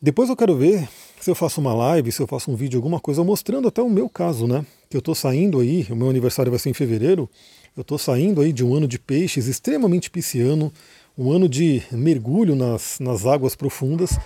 Depois 0.00 0.28
eu 0.28 0.36
quero 0.36 0.54
ver 0.58 0.86
se 1.18 1.30
eu 1.30 1.34
faço 1.34 1.58
uma 1.58 1.74
live, 1.74 2.12
se 2.12 2.20
eu 2.20 2.26
faço 2.26 2.50
um 2.50 2.54
vídeo, 2.54 2.76
alguma 2.76 3.00
coisa 3.00 3.24
mostrando 3.24 3.66
até 3.66 3.80
o 3.80 3.88
meu 3.88 4.10
caso, 4.10 4.46
né? 4.46 4.64
Que 4.90 4.98
eu 4.98 5.00
estou 5.00 5.14
saindo 5.14 5.58
aí, 5.58 5.86
o 5.88 5.96
meu 5.96 6.10
aniversário 6.10 6.52
vai 6.52 6.58
ser 6.58 6.68
em 6.68 6.74
fevereiro, 6.74 7.30
eu 7.74 7.80
estou 7.80 7.96
saindo 7.96 8.42
aí 8.42 8.52
de 8.52 8.62
um 8.62 8.74
ano 8.74 8.86
de 8.86 8.98
peixes 8.98 9.46
extremamente 9.46 10.10
pisciano, 10.10 10.70
um 11.16 11.32
ano 11.32 11.48
de 11.48 11.82
mergulho 11.90 12.54
nas, 12.54 13.00
nas 13.00 13.24
águas 13.24 13.56
profundas, 13.56 14.18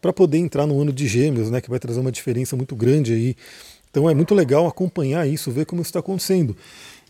para 0.00 0.12
poder 0.12 0.38
entrar 0.38 0.66
no 0.66 0.80
ano 0.80 0.92
de 0.92 1.06
gêmeos, 1.06 1.50
né? 1.50 1.60
Que 1.60 1.70
vai 1.70 1.78
trazer 1.78 2.00
uma 2.00 2.12
diferença 2.12 2.56
muito 2.56 2.74
grande 2.74 3.12
aí. 3.12 3.36
Então 3.90 4.08
é 4.08 4.14
muito 4.14 4.34
legal 4.34 4.66
acompanhar 4.66 5.26
isso, 5.28 5.50
ver 5.50 5.66
como 5.66 5.82
isso 5.82 5.90
está 5.90 6.00
acontecendo. 6.00 6.56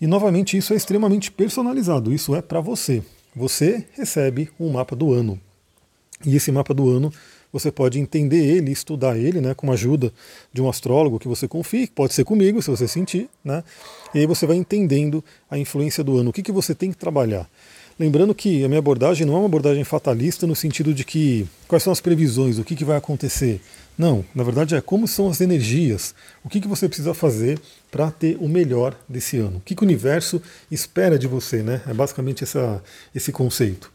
E 0.01 0.07
novamente 0.07 0.57
isso 0.57 0.73
é 0.73 0.77
extremamente 0.77 1.31
personalizado, 1.31 2.13
isso 2.13 2.35
é 2.35 2.41
para 2.41 2.61
você. 2.61 3.03
Você 3.37 3.85
recebe 3.93 4.51
um 4.59 4.71
mapa 4.71 4.97
do 4.97 5.13
ano. 5.13 5.39
E 6.25 6.37
esse 6.37 6.51
mapa 6.51 6.73
do 6.73 6.89
ano 6.89 7.13
você 7.53 7.71
pode 7.71 7.99
entender 7.99 8.45
ele, 8.45 8.71
estudar 8.71 9.19
ele, 9.19 9.41
né, 9.41 9.55
com 9.55 9.71
a 9.71 9.75
ajuda 9.75 10.13
de 10.53 10.63
um 10.63 10.69
astrólogo 10.69 11.19
que 11.19 11.27
você 11.27 11.49
confie, 11.49 11.89
pode 11.89 12.15
ser 12.15 12.25
comigo, 12.25 12.63
se 12.63 12.71
você 12.71 12.87
sentir, 12.87 13.29
né, 13.45 13.65
e 14.15 14.21
aí 14.21 14.27
você 14.27 14.47
vai 14.47 14.57
entendendo 14.57 15.25
a 15.51 15.59
influência 15.59 16.05
do 16.05 16.17
ano, 16.17 16.31
o 16.31 16.33
que, 16.33 16.43
que 16.43 16.53
você 16.53 16.75
tem 16.75 16.91
que 16.93 16.97
trabalhar. 16.97 17.49
Lembrando 18.00 18.35
que 18.35 18.64
a 18.64 18.69
minha 18.69 18.78
abordagem 18.78 19.26
não 19.26 19.35
é 19.35 19.38
uma 19.40 19.45
abordagem 19.45 19.85
fatalista 19.85 20.47
no 20.47 20.57
sentido 20.57 20.95
de 20.95 21.04
que 21.04 21.47
quais 21.69 21.83
são 21.83 21.92
as 21.92 22.00
previsões, 22.00 22.59
o 22.59 22.64
que, 22.64 22.75
que 22.75 22.83
vai 22.83 22.97
acontecer. 22.97 23.61
Não, 23.99 24.25
na 24.35 24.42
verdade 24.42 24.75
é 24.75 24.80
como 24.80 25.07
são 25.07 25.28
as 25.28 25.42
energias, 25.42 26.14
o 26.42 26.49
que, 26.49 26.62
que 26.62 26.66
você 26.66 26.88
precisa 26.88 27.12
fazer 27.12 27.61
para 27.90 28.11
ter 28.11 28.38
o 28.40 28.49
melhor 28.49 28.97
desse 29.07 29.37
ano, 29.37 29.59
o 29.59 29.61
que, 29.61 29.75
que 29.75 29.83
o 29.83 29.85
universo 29.85 30.40
espera 30.71 31.19
de 31.19 31.26
você, 31.26 31.62
né? 31.62 31.83
É 31.87 31.92
basicamente 31.92 32.42
essa, 32.42 32.83
esse 33.14 33.30
conceito. 33.33 33.92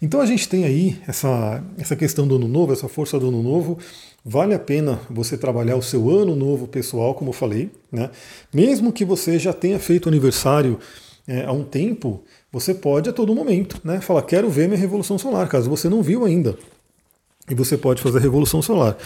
Então 0.00 0.20
a 0.20 0.26
gente 0.26 0.48
tem 0.48 0.64
aí 0.64 0.96
essa, 1.08 1.60
essa 1.76 1.96
questão 1.96 2.28
do 2.28 2.36
ano 2.36 2.46
novo, 2.46 2.72
essa 2.72 2.86
força 2.86 3.18
do 3.18 3.26
ano 3.26 3.42
novo. 3.42 3.76
Vale 4.24 4.54
a 4.54 4.58
pena 4.60 5.00
você 5.10 5.36
trabalhar 5.36 5.74
o 5.74 5.82
seu 5.82 6.08
ano 6.08 6.36
novo 6.36 6.68
pessoal, 6.68 7.12
como 7.12 7.30
eu 7.30 7.34
falei, 7.34 7.72
né? 7.90 8.08
Mesmo 8.54 8.92
que 8.92 9.04
você 9.04 9.36
já 9.36 9.52
tenha 9.52 9.80
feito 9.80 10.08
aniversário 10.08 10.78
é, 11.26 11.44
há 11.44 11.52
um 11.52 11.62
tempo, 11.62 12.22
você 12.50 12.74
pode 12.74 13.08
a 13.08 13.12
todo 13.12 13.34
momento, 13.34 13.80
né? 13.84 14.00
Falar, 14.00 14.22
quero 14.22 14.48
ver 14.48 14.68
minha 14.68 14.80
revolução 14.80 15.18
solar, 15.18 15.48
caso 15.48 15.68
você 15.68 15.88
não 15.88 16.02
viu 16.02 16.24
ainda. 16.24 16.56
E 17.50 17.54
você 17.54 17.76
pode 17.76 18.02
fazer 18.02 18.18
a 18.18 18.20
revolução 18.20 18.60
solar. 18.60 18.96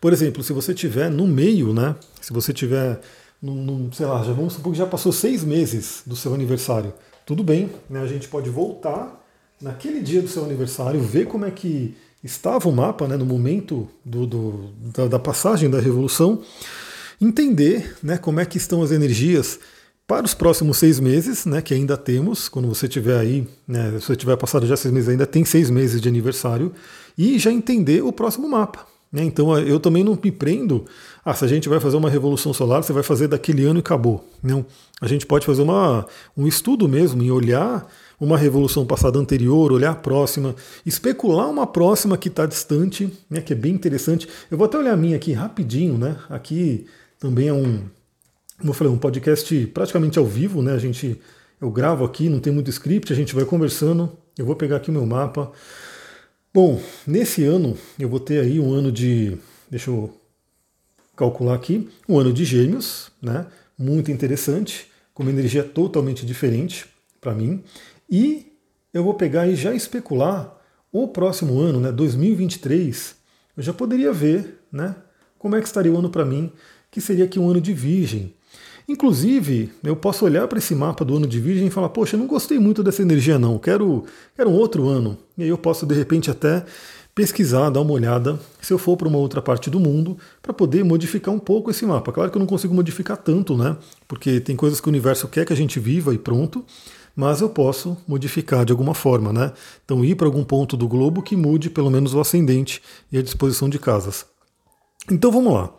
Por 0.00 0.12
exemplo, 0.12 0.42
se 0.42 0.52
você 0.52 0.72
tiver 0.72 1.10
no 1.10 1.26
meio, 1.26 1.72
né? 1.72 1.96
Se 2.20 2.32
você 2.32 2.52
tiver, 2.52 3.00
num, 3.42 3.54
num, 3.54 3.92
sei 3.92 4.06
lá, 4.06 4.22
já 4.22 4.32
vamos 4.32 4.54
supor 4.54 4.72
que 4.72 4.78
já 4.78 4.86
passou 4.86 5.12
seis 5.12 5.44
meses 5.44 6.02
do 6.06 6.14
seu 6.14 6.34
aniversário. 6.34 6.92
Tudo 7.26 7.42
bem, 7.42 7.70
né? 7.90 8.00
A 8.00 8.06
gente 8.06 8.28
pode 8.28 8.50
voltar 8.50 9.24
naquele 9.60 10.00
dia 10.00 10.22
do 10.22 10.28
seu 10.28 10.44
aniversário, 10.44 11.00
ver 11.00 11.26
como 11.26 11.44
é 11.44 11.50
que 11.50 11.96
estava 12.22 12.68
o 12.68 12.72
mapa 12.72 13.06
né, 13.06 13.16
no 13.16 13.26
momento 13.26 13.88
do, 14.04 14.26
do 14.26 14.70
da, 14.94 15.06
da, 15.06 15.18
passagem 15.18 15.70
da 15.70 15.80
revolução, 15.80 16.42
entender 17.20 17.96
né, 18.02 18.18
como 18.18 18.40
é 18.40 18.46
que 18.46 18.56
estão 18.56 18.82
as 18.82 18.90
energias 18.90 19.58
para 20.08 20.24
os 20.24 20.32
próximos 20.32 20.78
seis 20.78 20.98
meses, 20.98 21.44
né, 21.44 21.60
que 21.60 21.74
ainda 21.74 21.94
temos, 21.94 22.48
quando 22.48 22.66
você 22.66 22.88
tiver 22.88 23.18
aí, 23.18 23.46
né, 23.68 23.92
se 24.00 24.06
você 24.06 24.16
tiver 24.16 24.38
passado 24.38 24.66
já 24.66 24.74
seis 24.74 24.92
meses, 24.92 25.10
ainda 25.10 25.26
tem 25.26 25.44
seis 25.44 25.68
meses 25.68 26.00
de 26.00 26.08
aniversário, 26.08 26.72
e 27.16 27.38
já 27.38 27.52
entender 27.52 28.02
o 28.02 28.10
próximo 28.10 28.48
mapa. 28.48 28.86
Né? 29.12 29.22
Então 29.22 29.56
eu 29.58 29.78
também 29.78 30.02
não 30.02 30.18
me 30.22 30.32
prendo, 30.32 30.86
ah, 31.22 31.34
se 31.34 31.44
a 31.44 31.48
gente 31.48 31.68
vai 31.68 31.78
fazer 31.78 31.98
uma 31.98 32.08
revolução 32.08 32.54
solar, 32.54 32.82
você 32.82 32.90
vai 32.90 33.02
fazer 33.02 33.28
daquele 33.28 33.66
ano 33.66 33.80
e 33.80 33.80
acabou. 33.80 34.26
Não. 34.42 34.64
A 34.98 35.06
gente 35.06 35.26
pode 35.26 35.44
fazer 35.44 35.60
uma, 35.60 36.06
um 36.34 36.46
estudo 36.46 36.88
mesmo 36.88 37.22
em 37.22 37.30
olhar 37.30 37.86
uma 38.18 38.38
revolução 38.38 38.86
passada 38.86 39.18
anterior, 39.18 39.70
olhar 39.70 39.90
a 39.90 39.94
próxima, 39.94 40.56
especular 40.86 41.50
uma 41.50 41.66
próxima 41.66 42.16
que 42.16 42.28
está 42.28 42.46
distante, 42.46 43.12
né, 43.28 43.42
que 43.42 43.52
é 43.52 43.56
bem 43.56 43.74
interessante. 43.74 44.26
Eu 44.50 44.56
vou 44.56 44.64
até 44.64 44.78
olhar 44.78 44.94
a 44.94 44.96
minha 44.96 45.16
aqui 45.16 45.34
rapidinho, 45.34 45.98
né? 45.98 46.16
Aqui 46.30 46.86
também 47.20 47.48
é 47.48 47.52
um, 47.52 47.82
como 48.58 48.70
eu 48.70 48.74
falei, 48.74 48.92
um 48.92 48.98
podcast 48.98 49.66
praticamente 49.68 50.18
ao 50.18 50.26
vivo, 50.26 50.60
né? 50.62 50.72
A 50.72 50.78
gente, 50.78 51.20
eu 51.60 51.70
gravo 51.70 52.04
aqui, 52.04 52.28
não 52.28 52.40
tem 52.40 52.52
muito 52.52 52.70
script, 52.70 53.12
a 53.12 53.16
gente 53.16 53.34
vai 53.34 53.44
conversando. 53.44 54.12
Eu 54.36 54.44
vou 54.44 54.56
pegar 54.56 54.76
aqui 54.76 54.90
o 54.90 54.92
meu 54.92 55.06
mapa. 55.06 55.52
Bom, 56.52 56.80
nesse 57.06 57.44
ano 57.44 57.76
eu 57.98 58.08
vou 58.08 58.18
ter 58.18 58.40
aí 58.40 58.58
um 58.58 58.72
ano 58.72 58.90
de, 58.90 59.36
deixa 59.70 59.90
eu 59.90 60.12
calcular 61.16 61.54
aqui, 61.54 61.88
um 62.08 62.18
ano 62.18 62.32
de 62.32 62.44
Gêmeos, 62.44 63.10
né? 63.22 63.46
Muito 63.78 64.10
interessante, 64.10 64.88
com 65.14 65.22
uma 65.22 65.32
energia 65.32 65.62
totalmente 65.62 66.26
diferente 66.26 66.86
para 67.20 67.34
mim. 67.34 67.62
E 68.10 68.52
eu 68.92 69.04
vou 69.04 69.14
pegar 69.14 69.46
e 69.46 69.54
já 69.54 69.74
especular 69.74 70.56
o 70.90 71.08
próximo 71.08 71.60
ano, 71.60 71.80
né, 71.80 71.92
2023, 71.92 73.14
eu 73.56 73.62
já 73.62 73.74
poderia 73.74 74.12
ver, 74.12 74.60
né, 74.72 74.96
como 75.38 75.54
é 75.54 75.60
que 75.60 75.66
estaria 75.66 75.92
o 75.92 75.98
ano 75.98 76.08
para 76.08 76.24
mim, 76.24 76.50
que 76.90 77.00
seria 77.00 77.26
aqui 77.26 77.38
um 77.38 77.48
ano 77.50 77.60
de 77.60 77.72
Virgem. 77.74 78.34
Inclusive, 78.88 79.70
eu 79.84 79.94
posso 79.94 80.24
olhar 80.24 80.48
para 80.48 80.58
esse 80.58 80.74
mapa 80.74 81.04
do 81.04 81.16
ano 81.16 81.26
de 81.26 81.38
Virgem 81.38 81.66
e 81.66 81.70
falar, 81.70 81.90
poxa, 81.90 82.16
eu 82.16 82.20
não 82.20 82.26
gostei 82.26 82.58
muito 82.58 82.82
dessa 82.82 83.02
energia 83.02 83.38
não, 83.38 83.58
quero, 83.58 84.04
quero 84.34 84.48
um 84.48 84.54
outro 84.54 84.88
ano. 84.88 85.18
E 85.36 85.42
aí 85.42 85.48
eu 85.48 85.58
posso 85.58 85.84
de 85.84 85.94
repente 85.94 86.30
até 86.30 86.64
pesquisar, 87.14 87.68
dar 87.68 87.80
uma 87.80 87.92
olhada, 87.92 88.38
se 88.62 88.72
eu 88.72 88.78
for 88.78 88.96
para 88.96 89.08
uma 89.08 89.18
outra 89.18 89.42
parte 89.42 89.68
do 89.68 89.78
mundo, 89.78 90.16
para 90.40 90.54
poder 90.54 90.84
modificar 90.84 91.34
um 91.34 91.38
pouco 91.38 91.70
esse 91.70 91.84
mapa. 91.84 92.12
Claro 92.12 92.30
que 92.30 92.36
eu 92.36 92.40
não 92.40 92.46
consigo 92.46 92.72
modificar 92.72 93.16
tanto, 93.16 93.56
né? 93.56 93.76
Porque 94.06 94.40
tem 94.40 94.56
coisas 94.56 94.80
que 94.80 94.86
o 94.86 94.90
universo 94.90 95.28
quer 95.28 95.44
que 95.44 95.52
a 95.52 95.56
gente 95.56 95.78
viva 95.78 96.14
e 96.14 96.18
pronto 96.18 96.64
mas 97.18 97.40
eu 97.40 97.48
posso 97.48 97.96
modificar 98.06 98.64
de 98.64 98.70
alguma 98.70 98.94
forma, 98.94 99.32
né? 99.32 99.52
Então 99.84 100.04
ir 100.04 100.14
para 100.14 100.28
algum 100.28 100.44
ponto 100.44 100.76
do 100.76 100.86
globo 100.86 101.20
que 101.20 101.34
mude 101.34 101.68
pelo 101.68 101.90
menos 101.90 102.14
o 102.14 102.20
ascendente 102.20 102.80
e 103.10 103.18
a 103.18 103.22
disposição 103.22 103.68
de 103.68 103.76
casas. 103.76 104.24
Então 105.10 105.32
vamos 105.32 105.52
lá. 105.52 105.74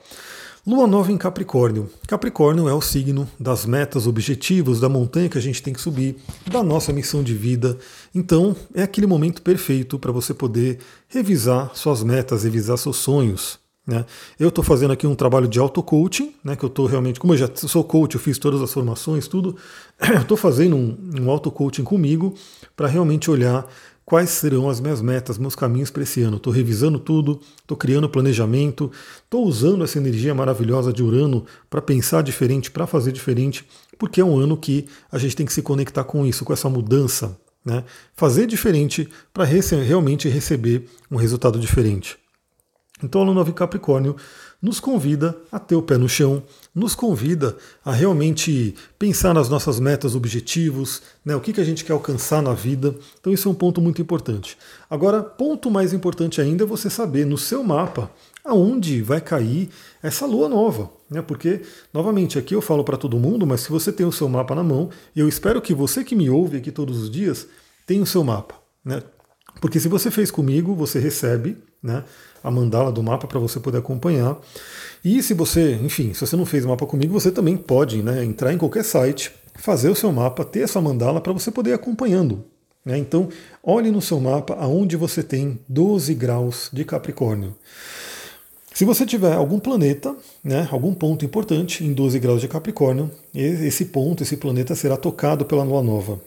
Lua 0.69 0.85
nova 0.85 1.11
em 1.11 1.17
Capricórnio. 1.17 1.89
Capricórnio 2.07 2.69
é 2.69 2.73
o 2.75 2.79
signo 2.79 3.27
das 3.39 3.65
metas, 3.65 4.05
objetivos, 4.05 4.79
da 4.79 4.87
montanha 4.87 5.27
que 5.27 5.35
a 5.39 5.41
gente 5.41 5.63
tem 5.63 5.73
que 5.73 5.81
subir, 5.81 6.17
da 6.45 6.61
nossa 6.61 6.93
missão 6.93 7.23
de 7.23 7.33
vida. 7.33 7.75
Então 8.13 8.55
é 8.75 8.83
aquele 8.83 9.07
momento 9.07 9.41
perfeito 9.41 9.97
para 9.97 10.11
você 10.11 10.31
poder 10.31 10.77
revisar 11.07 11.71
suas 11.73 12.03
metas, 12.03 12.43
revisar 12.43 12.77
seus 12.77 12.97
sonhos. 12.97 13.57
Né? 13.83 14.05
Eu 14.39 14.49
estou 14.49 14.63
fazendo 14.63 14.91
aqui 14.91 15.07
um 15.07 15.15
trabalho 15.15 15.47
de 15.47 15.57
auto-coaching, 15.57 16.35
né, 16.43 16.55
que 16.55 16.63
eu 16.63 16.69
estou 16.69 16.85
realmente, 16.85 17.19
como 17.19 17.33
eu 17.33 17.37
já 17.37 17.49
sou 17.55 17.83
coach, 17.83 18.13
eu 18.13 18.21
fiz 18.21 18.37
todas 18.37 18.61
as 18.61 18.71
formações, 18.71 19.27
tudo, 19.27 19.57
eu 19.99 20.21
estou 20.21 20.37
fazendo 20.37 20.75
um, 20.75 20.95
um 21.19 21.31
auto-coaching 21.31 21.83
comigo 21.83 22.35
para 22.75 22.87
realmente 22.87 23.31
olhar 23.31 23.65
quais 24.09 24.31
serão 24.31 24.67
as 24.67 24.81
minhas 24.81 25.03
metas, 25.03 25.37
meus 25.37 25.55
caminhos 25.55 25.91
para 25.91 26.01
esse 26.01 26.19
ano. 26.23 26.37
Estou 26.37 26.51
revisando 26.51 26.97
tudo, 26.97 27.39
estou 27.61 27.77
criando 27.77 28.09
planejamento, 28.09 28.91
estou 29.23 29.45
usando 29.45 29.83
essa 29.83 29.99
energia 29.99 30.33
maravilhosa 30.33 30.91
de 30.91 31.03
Urano 31.03 31.45
para 31.69 31.79
pensar 31.79 32.23
diferente, 32.23 32.71
para 32.71 32.87
fazer 32.87 33.11
diferente, 33.11 33.63
porque 33.99 34.19
é 34.19 34.25
um 34.25 34.35
ano 34.35 34.57
que 34.57 34.87
a 35.11 35.19
gente 35.19 35.35
tem 35.35 35.45
que 35.45 35.53
se 35.53 35.61
conectar 35.61 36.03
com 36.03 36.25
isso, 36.25 36.43
com 36.43 36.51
essa 36.51 36.67
mudança. 36.67 37.37
Né? 37.63 37.83
Fazer 38.15 38.47
diferente 38.47 39.07
para 39.31 39.43
rece 39.43 39.75
realmente 39.75 40.27
receber 40.27 40.85
um 41.11 41.15
resultado 41.15 41.59
diferente. 41.59 42.17
Então 43.03 43.21
a 43.21 43.23
Lua 43.23 43.33
Nova 43.33 43.49
em 43.49 43.53
Capricórnio 43.53 44.15
nos 44.61 44.79
convida 44.79 45.37
a 45.51 45.57
ter 45.57 45.75
o 45.75 45.81
pé 45.81 45.97
no 45.97 46.09
chão, 46.09 46.43
nos 46.75 46.93
convida 46.93 47.55
a 47.83 47.93
realmente 47.93 48.75
pensar 48.97 49.33
nas 49.33 49.47
nossas 49.47 49.79
metas, 49.79 50.15
objetivos, 50.15 51.01
né, 51.23 51.35
o 51.35 51.39
que, 51.39 51.53
que 51.53 51.61
a 51.61 51.63
gente 51.63 51.85
quer 51.85 51.93
alcançar 51.93 52.41
na 52.41 52.53
vida. 52.53 52.93
Então 53.19 53.31
isso 53.31 53.47
é 53.47 53.51
um 53.51 53.55
ponto 53.55 53.79
muito 53.79 54.01
importante. 54.01 54.57
Agora, 54.89 55.23
ponto 55.23 55.71
mais 55.71 55.93
importante 55.93 56.41
ainda 56.41 56.63
é 56.63 56.67
você 56.67 56.89
saber 56.89 57.25
no 57.25 57.37
seu 57.37 57.63
mapa 57.63 58.11
aonde 58.43 59.01
vai 59.01 59.21
cair 59.21 59.69
essa 60.01 60.25
lua 60.25 60.49
nova. 60.49 60.89
Né? 61.09 61.21
Porque, 61.21 61.61
novamente, 61.93 62.37
aqui 62.37 62.53
eu 62.53 62.61
falo 62.61 62.83
para 62.83 62.97
todo 62.97 63.19
mundo, 63.19 63.45
mas 63.45 63.61
se 63.61 63.69
você 63.69 63.91
tem 63.91 64.05
o 64.05 64.11
seu 64.11 64.27
mapa 64.27 64.55
na 64.55 64.63
mão, 64.63 64.89
eu 65.15 65.27
espero 65.27 65.61
que 65.61 65.73
você 65.73 66.03
que 66.03 66.15
me 66.15 66.29
ouve 66.29 66.57
aqui 66.57 66.71
todos 66.71 66.97
os 67.01 67.09
dias 67.09 67.47
tenha 67.85 68.03
o 68.03 68.07
seu 68.07 68.23
mapa. 68.23 68.55
Né? 68.83 69.01
Porque 69.61 69.79
se 69.79 69.87
você 69.87 70.11
fez 70.11 70.31
comigo, 70.31 70.75
você 70.75 70.99
recebe 70.99 71.57
né, 71.81 72.03
a 72.43 72.51
mandala 72.51 72.91
do 72.91 73.03
mapa 73.03 73.27
para 73.27 73.39
você 73.39 73.59
poder 73.59 73.79
acompanhar. 73.79 74.37
E 75.03 75.21
se 75.23 75.33
você, 75.33 75.73
enfim, 75.75 76.13
se 76.13 76.21
você 76.21 76.35
não 76.35 76.45
fez 76.45 76.65
mapa 76.65 76.85
comigo, 76.85 77.13
você 77.13 77.31
também 77.31 77.55
pode 77.55 78.03
né, 78.03 78.23
entrar 78.23 78.53
em 78.53 78.57
qualquer 78.57 78.83
site, 78.83 79.31
fazer 79.55 79.89
o 79.89 79.95
seu 79.95 80.11
mapa, 80.11 80.43
ter 80.43 80.61
essa 80.61 80.81
mandala 80.81 81.21
para 81.21 81.33
você 81.33 81.51
poder 81.51 81.71
ir 81.71 81.73
acompanhando. 81.73 82.43
Né? 82.83 82.97
Então, 82.97 83.29
olhe 83.63 83.91
no 83.91 84.01
seu 84.01 84.19
mapa 84.19 84.55
aonde 84.55 84.95
você 84.95 85.23
tem 85.23 85.59
12 85.67 86.13
graus 86.13 86.69
de 86.71 86.83
Capricórnio. 86.83 87.55
Se 88.73 88.85
você 88.85 89.05
tiver 89.05 89.33
algum 89.33 89.59
planeta, 89.59 90.15
né, 90.43 90.67
algum 90.71 90.93
ponto 90.93 91.25
importante 91.25 91.83
em 91.83 91.91
12 91.91 92.19
graus 92.19 92.39
de 92.39 92.47
Capricórnio, 92.47 93.11
esse 93.35 93.85
ponto, 93.85 94.23
esse 94.23 94.37
planeta 94.37 94.73
será 94.75 94.95
tocado 94.95 95.43
pela 95.43 95.63
lua 95.63 95.83
nova. 95.83 96.19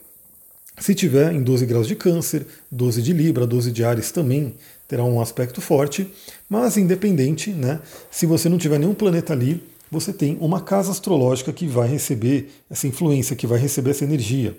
Se 0.78 0.94
tiver 0.94 1.32
em 1.32 1.42
12 1.42 1.66
graus 1.66 1.86
de 1.86 1.94
Câncer, 1.94 2.46
12 2.70 3.02
de 3.02 3.12
Libra, 3.12 3.46
12 3.46 3.70
de 3.70 3.84
Ares 3.84 4.10
também 4.10 4.54
terá 4.92 5.04
um 5.04 5.22
aspecto 5.22 5.62
forte, 5.62 6.06
mas 6.50 6.76
independente, 6.76 7.50
né, 7.50 7.80
se 8.10 8.26
você 8.26 8.46
não 8.46 8.58
tiver 8.58 8.78
nenhum 8.78 8.92
planeta 8.92 9.32
ali, 9.32 9.64
você 9.90 10.12
tem 10.12 10.36
uma 10.38 10.60
casa 10.60 10.90
astrológica 10.90 11.50
que 11.50 11.66
vai 11.66 11.88
receber 11.88 12.50
essa 12.70 12.86
influência, 12.86 13.34
que 13.34 13.46
vai 13.46 13.58
receber 13.58 13.92
essa 13.92 14.04
energia. 14.04 14.54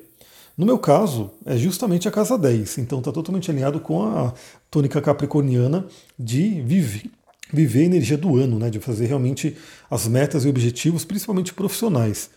No 0.57 0.65
meu 0.65 0.79
caso, 0.79 1.29
é 1.45 1.55
justamente 1.55 2.07
a 2.07 2.11
casa 2.11 2.35
10, 2.35 2.79
então 2.79 2.97
está 2.97 3.11
totalmente 3.11 3.51
alinhado 3.51 3.79
com 3.79 4.01
a 4.07 4.33
tônica 4.71 4.99
capricorniana 4.99 5.85
de 6.17 6.63
viver, 6.63 7.11
viver 7.51 7.81
a 7.81 7.85
energia 7.85 8.17
do 8.17 8.35
ano, 8.35 8.57
né, 8.57 8.71
de 8.71 8.79
fazer 8.79 9.05
realmente 9.05 9.55
as 9.87 10.07
metas 10.07 10.45
e 10.45 10.49
objetivos, 10.49 11.05
principalmente 11.05 11.53
profissionais. 11.53 12.31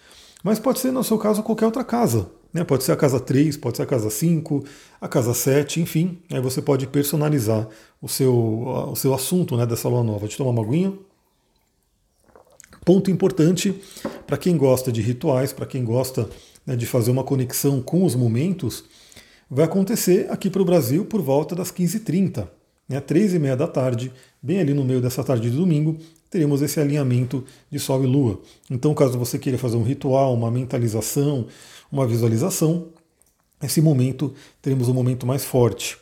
Mas 0.44 0.58
pode 0.58 0.80
ser, 0.80 0.92
no 0.92 1.02
seu 1.02 1.16
caso, 1.16 1.42
qualquer 1.42 1.64
outra 1.64 1.82
casa. 1.82 2.26
Né? 2.52 2.64
Pode 2.64 2.84
ser 2.84 2.92
a 2.92 2.96
casa 2.96 3.20
3, 3.20 3.56
pode 3.56 3.76
ser 3.76 3.82
a 3.82 3.86
casa 3.86 4.10
5, 4.10 4.64
a 5.00 5.08
casa 5.08 5.34
7, 5.34 5.80
enfim. 5.80 6.18
Aí 6.30 6.40
você 6.40 6.62
pode 6.62 6.86
personalizar 6.86 7.68
o 8.00 8.08
seu, 8.08 8.34
o 8.34 8.96
seu 8.96 9.12
assunto 9.14 9.56
né, 9.56 9.66
dessa 9.66 9.88
lua 9.88 10.02
nova. 10.02 10.26
Eu 10.26 10.36
tomar 10.36 10.50
uma 10.50 10.62
aguinha. 10.62 10.92
Ponto 12.84 13.10
importante 13.10 13.74
para 14.26 14.36
quem 14.36 14.56
gosta 14.56 14.92
de 14.92 15.02
rituais, 15.02 15.52
para 15.52 15.66
quem 15.66 15.84
gosta 15.84 16.28
né, 16.66 16.76
de 16.76 16.86
fazer 16.86 17.10
uma 17.10 17.24
conexão 17.24 17.82
com 17.82 18.04
os 18.04 18.14
momentos, 18.14 18.84
vai 19.50 19.64
acontecer 19.64 20.30
aqui 20.30 20.50
para 20.50 20.62
o 20.62 20.64
Brasil 20.64 21.04
por 21.04 21.22
volta 21.22 21.54
das 21.54 21.70
15h30, 21.72 22.48
né, 22.88 23.00
3h30 23.00 23.56
da 23.56 23.68
tarde, 23.68 24.12
bem 24.42 24.60
ali 24.60 24.74
no 24.74 24.84
meio 24.84 25.00
dessa 25.00 25.22
tarde 25.22 25.50
de 25.50 25.56
domingo, 25.56 25.96
teremos 26.30 26.60
esse 26.62 26.80
alinhamento 26.80 27.44
de 27.70 27.78
Sol 27.78 28.02
e 28.02 28.06
Lua. 28.06 28.40
Então, 28.70 28.94
caso 28.94 29.18
você 29.18 29.38
queira 29.38 29.58
fazer 29.58 29.76
um 29.76 29.82
ritual, 29.82 30.34
uma 30.34 30.50
mentalização, 30.50 31.46
uma 31.90 32.06
visualização, 32.06 32.88
esse 33.62 33.80
momento 33.80 34.34
teremos 34.60 34.88
um 34.88 34.94
momento 34.94 35.26
mais 35.26 35.44
forte. 35.44 35.98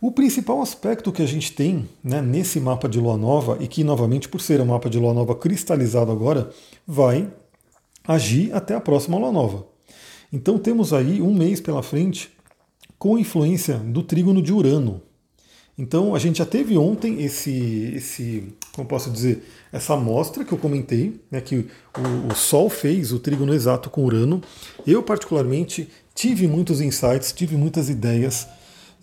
O 0.00 0.10
principal 0.10 0.60
aspecto 0.60 1.12
que 1.12 1.22
a 1.22 1.26
gente 1.26 1.52
tem 1.52 1.88
né, 2.02 2.20
nesse 2.20 2.60
mapa 2.60 2.88
de 2.88 3.00
lua 3.00 3.16
nova, 3.16 3.56
e 3.60 3.66
que 3.66 3.82
novamente 3.82 4.28
por 4.28 4.40
ser 4.40 4.60
um 4.60 4.66
mapa 4.66 4.90
de 4.90 4.98
lua 4.98 5.14
nova 5.14 5.34
cristalizado 5.34 6.12
agora, 6.12 6.50
vai 6.86 7.32
agir 8.06 8.54
até 8.54 8.74
a 8.74 8.80
próxima 8.80 9.16
lua 9.16 9.32
nova. 9.32 9.66
Então 10.32 10.58
temos 10.58 10.92
aí 10.92 11.22
um 11.22 11.32
mês 11.32 11.60
pela 11.60 11.82
frente 11.82 12.30
com 12.98 13.18
influência 13.18 13.78
do 13.78 14.02
trígono 14.02 14.42
de 14.42 14.52
Urano. 14.52 15.00
Então 15.76 16.14
a 16.14 16.18
gente 16.18 16.38
já 16.38 16.46
teve 16.46 16.78
ontem 16.78 17.22
esse, 17.22 17.92
esse 17.96 18.54
como 18.72 18.86
posso 18.86 19.10
dizer, 19.10 19.42
essa 19.72 19.94
amostra 19.94 20.44
que 20.44 20.52
eu 20.52 20.58
comentei, 20.58 21.20
né, 21.30 21.40
que 21.40 21.56
o, 21.56 22.32
o 22.32 22.34
Sol 22.34 22.70
fez 22.70 23.12
o 23.12 23.18
trígono 23.18 23.52
exato 23.52 23.90
com 23.90 24.04
Urano. 24.04 24.40
Eu 24.86 25.02
particularmente 25.02 25.88
tive 26.14 26.46
muitos 26.46 26.80
insights, 26.80 27.32
tive 27.32 27.56
muitas 27.56 27.88
ideias 27.88 28.46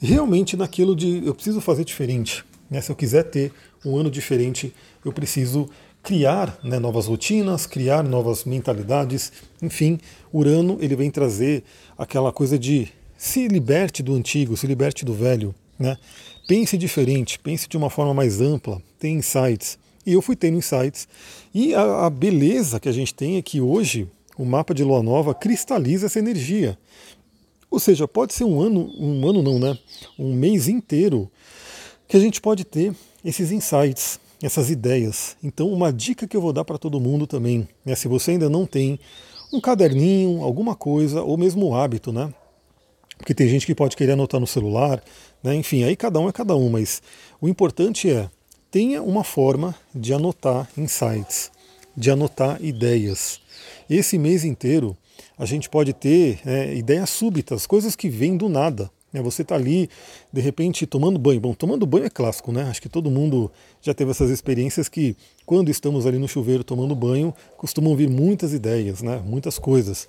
realmente 0.02 0.58
naquilo 0.58 0.96
de 0.96 1.26
eu 1.26 1.36
preciso 1.36 1.62
fazer 1.62 1.86
diferente. 1.86 2.44
Né? 2.70 2.82
Se 2.82 2.92
eu 2.92 2.96
quiser 2.96 3.24
ter 3.24 3.52
um 3.86 3.98
ano 3.98 4.10
diferente, 4.10 4.74
eu 5.06 5.12
preciso 5.12 5.70
criar 6.02 6.58
né, 6.64 6.80
novas 6.80 7.06
rotinas, 7.06 7.68
criar 7.68 8.04
novas 8.04 8.44
mentalidades. 8.44 9.32
Enfim, 9.62 10.00
Urano 10.34 10.78
ele 10.82 10.96
vem 10.96 11.12
trazer 11.12 11.64
aquela 11.98 12.32
coisa 12.32 12.58
de 12.58 12.88
se 13.16 13.48
liberte 13.48 14.02
do 14.02 14.16
antigo, 14.16 14.58
se 14.58 14.66
liberte 14.66 15.06
do 15.06 15.14
velho. 15.14 15.54
Né? 15.78 15.98
Pense 16.52 16.78
diferente, 16.78 17.40
pense 17.40 17.66
de 17.66 17.78
uma 17.78 17.90
forma 17.90 18.14
mais 18.14 18.42
ampla, 18.42 18.82
tem 19.00 19.16
insights. 19.16 19.80
E 20.06 20.12
eu 20.12 20.22
fui 20.22 20.36
tendo 20.36 20.58
insights. 20.58 21.08
E 21.56 21.74
a, 21.74 22.08
a 22.08 22.10
beleza 22.10 22.78
que 22.78 22.90
a 22.90 22.92
gente 22.92 23.14
tem 23.14 23.38
é 23.38 23.42
que 23.42 23.62
hoje 23.62 24.06
o 24.38 24.44
mapa 24.44 24.74
de 24.74 24.84
lua 24.84 25.02
nova 25.02 25.34
cristaliza 25.34 26.08
essa 26.08 26.20
energia. 26.20 26.78
Ou 27.70 27.80
seja, 27.80 28.06
pode 28.06 28.34
ser 28.34 28.44
um 28.44 28.60
ano, 28.60 28.92
um 29.00 29.26
ano 29.30 29.42
não, 29.42 29.60
né? 29.60 29.80
Um 30.20 30.34
mês 30.34 30.68
inteiro 30.68 31.32
que 32.06 32.18
a 32.18 32.20
gente 32.20 32.42
pode 32.42 32.66
ter 32.66 32.94
esses 33.24 33.50
insights, 33.50 34.20
essas 34.44 34.70
ideias. 34.70 35.38
Então, 35.42 35.72
uma 35.72 35.90
dica 35.94 36.28
que 36.28 36.36
eu 36.36 36.42
vou 36.42 36.52
dar 36.52 36.66
para 36.66 36.78
todo 36.78 37.00
mundo 37.00 37.26
também, 37.26 37.66
né? 37.86 37.96
Se 37.96 38.10
você 38.10 38.32
ainda 38.32 38.50
não 38.50 38.66
tem 38.66 39.00
um 39.54 39.62
caderninho, 39.62 40.44
alguma 40.44 40.76
coisa, 40.76 41.24
ou 41.24 41.38
mesmo 41.38 41.68
o 41.68 41.76
hábito, 41.76 42.12
né? 42.12 42.30
Porque 43.22 43.36
tem 43.36 43.48
gente 43.48 43.68
que 43.68 43.76
pode 43.76 43.96
querer 43.96 44.14
anotar 44.14 44.42
no 44.42 44.48
celular, 44.48 45.02
né? 45.44 45.56
Enfim, 45.56 45.84
aí 45.84 45.96
cada 45.96 46.20
um 46.20 46.28
é 46.28 46.32
cada 46.32 46.56
um, 46.56 46.70
mas 46.70 47.02
o 47.40 47.48
importante 47.48 48.10
é 48.10 48.28
tenha 48.72 49.02
uma 49.04 49.24
forma 49.24 49.76
de 49.94 50.12
anotar 50.12 50.68
insights, 50.76 51.52
de 51.96 52.10
anotar 52.10 52.58
ideias. 52.64 53.40
Esse 53.88 54.18
mês 54.18 54.44
inteiro 54.44 54.98
a 55.38 55.46
gente 55.46 55.70
pode 55.70 55.94
ter 55.94 56.40
é, 56.46 56.74
ideias 56.74 57.12
súbitas, 57.12 57.68
coisas 57.68 57.96
que 57.96 58.10
vêm 58.10 58.36
do 58.36 58.50
nada. 58.50 58.90
Né? 59.14 59.22
Você 59.22 59.44
está 59.44 59.54
ali, 59.54 59.88
de 60.34 60.42
repente, 60.42 60.88
tomando 60.88 61.20
banho. 61.20 61.40
Bom, 61.40 61.54
tomando 61.54 61.86
banho 61.86 62.06
é 62.06 62.10
clássico, 62.10 62.52
né? 62.52 62.64
Acho 62.64 62.82
que 62.82 62.90
todo 62.90 63.12
mundo 63.12 63.52
já 63.82 63.94
teve 63.94 64.12
essas 64.12 64.32
experiências 64.32 64.90
que, 64.90 65.16
quando 65.46 65.70
estamos 65.70 66.08
ali 66.08 66.18
no 66.18 66.28
chuveiro 66.28 66.64
tomando 66.64 66.96
banho, 66.96 67.34
costumam 67.58 67.96
vir 67.96 68.10
muitas 68.10 68.52
ideias, 68.52 69.04
né? 69.04 69.22
muitas 69.24 69.60
coisas. 69.60 70.08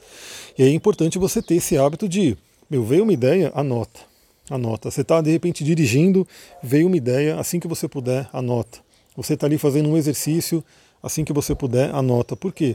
E 0.56 0.62
é 0.62 0.68
importante 0.70 1.18
você 1.18 1.42
ter 1.42 1.56
esse 1.56 1.76
hábito 1.76 2.08
de, 2.08 2.38
meu, 2.72 2.82
veio 2.82 3.02
uma 3.02 3.12
ideia, 3.12 3.52
anota. 3.54 4.00
Anota. 4.48 4.90
Você 4.90 5.02
está, 5.02 5.20
de 5.20 5.30
repente, 5.30 5.62
dirigindo, 5.62 6.26
veio 6.62 6.86
uma 6.86 6.96
ideia, 6.96 7.38
assim 7.38 7.60
que 7.60 7.68
você 7.68 7.86
puder, 7.86 8.30
anota. 8.32 8.78
Você 9.14 9.34
está 9.34 9.46
ali 9.46 9.58
fazendo 9.58 9.90
um 9.90 9.96
exercício, 9.98 10.64
assim 11.02 11.22
que 11.22 11.34
você 11.34 11.54
puder, 11.54 11.94
anota. 11.94 12.34
Por 12.34 12.50
quê? 12.50 12.74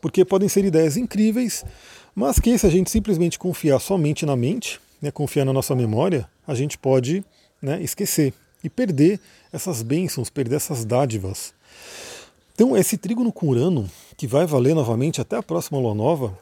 Porque 0.00 0.24
podem 0.24 0.48
ser 0.48 0.64
ideias 0.64 0.96
incríveis, 0.96 1.62
mas 2.14 2.40
que 2.40 2.56
se 2.56 2.66
a 2.66 2.70
gente 2.70 2.90
simplesmente 2.90 3.38
confiar 3.38 3.78
somente 3.80 4.24
na 4.24 4.34
mente, 4.34 4.80
né, 5.00 5.10
confiar 5.10 5.44
na 5.44 5.52
nossa 5.52 5.74
memória, 5.74 6.26
a 6.46 6.54
gente 6.54 6.78
pode 6.78 7.22
né, 7.60 7.82
esquecer 7.82 8.32
e 8.62 8.70
perder 8.70 9.20
essas 9.52 9.82
bênçãos, 9.82 10.30
perder 10.30 10.56
essas 10.56 10.86
dádivas. 10.86 11.52
Então, 12.54 12.74
esse 12.74 12.96
trígono 12.96 13.30
com 13.30 13.48
Urano, 13.48 13.90
que 14.16 14.26
vai 14.26 14.46
valer 14.46 14.74
novamente 14.74 15.20
até 15.20 15.36
a 15.36 15.42
próxima 15.42 15.78
lua 15.78 15.94
nova, 15.94 16.38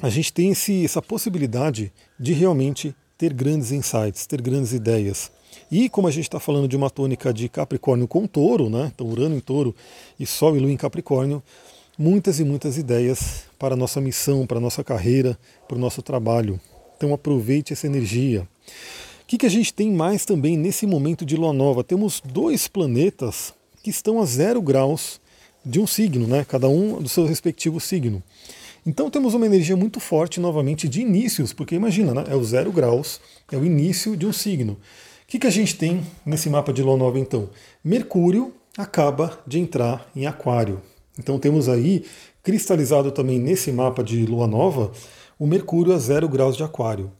a 0.00 0.08
gente 0.08 0.32
tem 0.32 0.50
esse, 0.50 0.84
essa 0.84 1.00
possibilidade 1.00 1.92
de 2.18 2.32
realmente 2.32 2.94
ter 3.16 3.32
grandes 3.32 3.72
insights, 3.72 4.26
ter 4.26 4.42
grandes 4.42 4.72
ideias. 4.72 5.30
E 5.70 5.88
como 5.88 6.06
a 6.06 6.10
gente 6.10 6.24
está 6.24 6.38
falando 6.38 6.68
de 6.68 6.76
uma 6.76 6.90
tônica 6.90 7.32
de 7.32 7.48
Capricórnio 7.48 8.06
com 8.06 8.26
touro, 8.26 8.68
né? 8.68 8.92
então 8.94 9.06
Urano 9.06 9.36
em 9.36 9.40
touro 9.40 9.74
e 10.20 10.26
Sol 10.26 10.56
e 10.56 10.60
Lua 10.60 10.70
em 10.70 10.76
Capricórnio, 10.76 11.42
muitas 11.98 12.38
e 12.38 12.44
muitas 12.44 12.76
ideias 12.76 13.44
para 13.58 13.74
a 13.74 13.76
nossa 13.76 14.00
missão, 14.00 14.46
para 14.46 14.58
a 14.58 14.60
nossa 14.60 14.84
carreira, 14.84 15.38
para 15.66 15.76
o 15.76 15.80
nosso 15.80 16.02
trabalho. 16.02 16.60
Então 16.96 17.12
aproveite 17.12 17.72
essa 17.72 17.86
energia. 17.86 18.46
O 19.22 19.26
que, 19.26 19.38
que 19.38 19.46
a 19.46 19.50
gente 19.50 19.74
tem 19.74 19.90
mais 19.90 20.24
também 20.24 20.56
nesse 20.56 20.86
momento 20.86 21.24
de 21.24 21.36
lua 21.36 21.52
nova? 21.52 21.82
Temos 21.82 22.22
dois 22.24 22.68
planetas 22.68 23.52
que 23.82 23.90
estão 23.90 24.20
a 24.20 24.24
zero 24.24 24.62
graus 24.62 25.20
de 25.64 25.80
um 25.80 25.86
signo, 25.86 26.28
né? 26.28 26.44
cada 26.48 26.68
um 26.68 27.02
do 27.02 27.08
seu 27.08 27.26
respectivo 27.26 27.80
signo. 27.80 28.22
Então 28.86 29.10
temos 29.10 29.34
uma 29.34 29.44
energia 29.44 29.76
muito 29.76 29.98
forte 29.98 30.38
novamente 30.38 30.88
de 30.88 31.00
inícios, 31.00 31.52
porque 31.52 31.74
imagina, 31.74 32.14
né? 32.14 32.24
é 32.28 32.36
o 32.36 32.44
zero 32.44 32.70
graus, 32.70 33.20
é 33.50 33.56
o 33.56 33.64
início 33.64 34.16
de 34.16 34.24
um 34.24 34.32
signo. 34.32 34.74
O 34.74 34.78
que, 35.26 35.40
que 35.40 35.46
a 35.46 35.50
gente 35.50 35.76
tem 35.76 36.04
nesse 36.24 36.48
mapa 36.48 36.72
de 36.72 36.84
lua 36.84 36.96
nova 36.96 37.18
então? 37.18 37.50
Mercúrio 37.82 38.54
acaba 38.78 39.40
de 39.44 39.58
entrar 39.58 40.08
em 40.14 40.24
Aquário. 40.24 40.80
Então 41.18 41.36
temos 41.36 41.68
aí 41.68 42.04
cristalizado 42.44 43.10
também 43.10 43.40
nesse 43.40 43.72
mapa 43.72 44.04
de 44.04 44.24
lua 44.24 44.46
nova 44.46 44.92
o 45.36 45.48
Mercúrio 45.48 45.92
a 45.92 45.98
zero 45.98 46.28
graus 46.28 46.56
de 46.56 46.62
Aquário. 46.62 47.10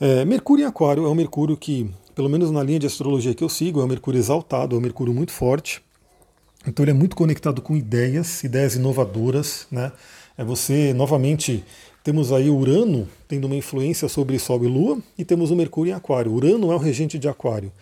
É, 0.00 0.24
Mercúrio 0.24 0.64
em 0.64 0.66
Aquário 0.66 1.04
é 1.04 1.08
um 1.08 1.14
Mercúrio 1.14 1.54
que, 1.54 1.90
pelo 2.14 2.30
menos 2.30 2.50
na 2.50 2.62
linha 2.62 2.78
de 2.78 2.86
astrologia 2.86 3.34
que 3.34 3.44
eu 3.44 3.48
sigo, 3.50 3.82
é 3.82 3.84
um 3.84 3.88
Mercúrio 3.88 4.18
exaltado, 4.18 4.74
é 4.74 4.78
um 4.78 4.82
Mercúrio 4.82 5.12
muito 5.12 5.32
forte. 5.32 5.82
Então 6.66 6.82
ele 6.82 6.92
é 6.92 6.94
muito 6.94 7.14
conectado 7.14 7.60
com 7.60 7.76
ideias, 7.76 8.42
ideias 8.42 8.74
inovadoras. 8.74 9.66
Né? 9.70 9.92
É 10.36 10.42
você, 10.42 10.92
novamente, 10.92 11.64
temos 12.02 12.32
aí 12.32 12.50
Urano 12.50 13.08
tendo 13.28 13.46
uma 13.46 13.54
influência 13.54 14.08
sobre 14.08 14.38
Sol 14.38 14.64
e 14.64 14.66
Lua 14.66 14.98
e 15.16 15.24
temos 15.24 15.52
o 15.52 15.56
Mercúrio 15.56 15.92
em 15.92 15.94
Aquário. 15.94 16.32
Urano 16.32 16.72
é 16.72 16.74
o 16.74 16.78
regente 16.78 17.18
de 17.18 17.28
Aquário. 17.28 17.72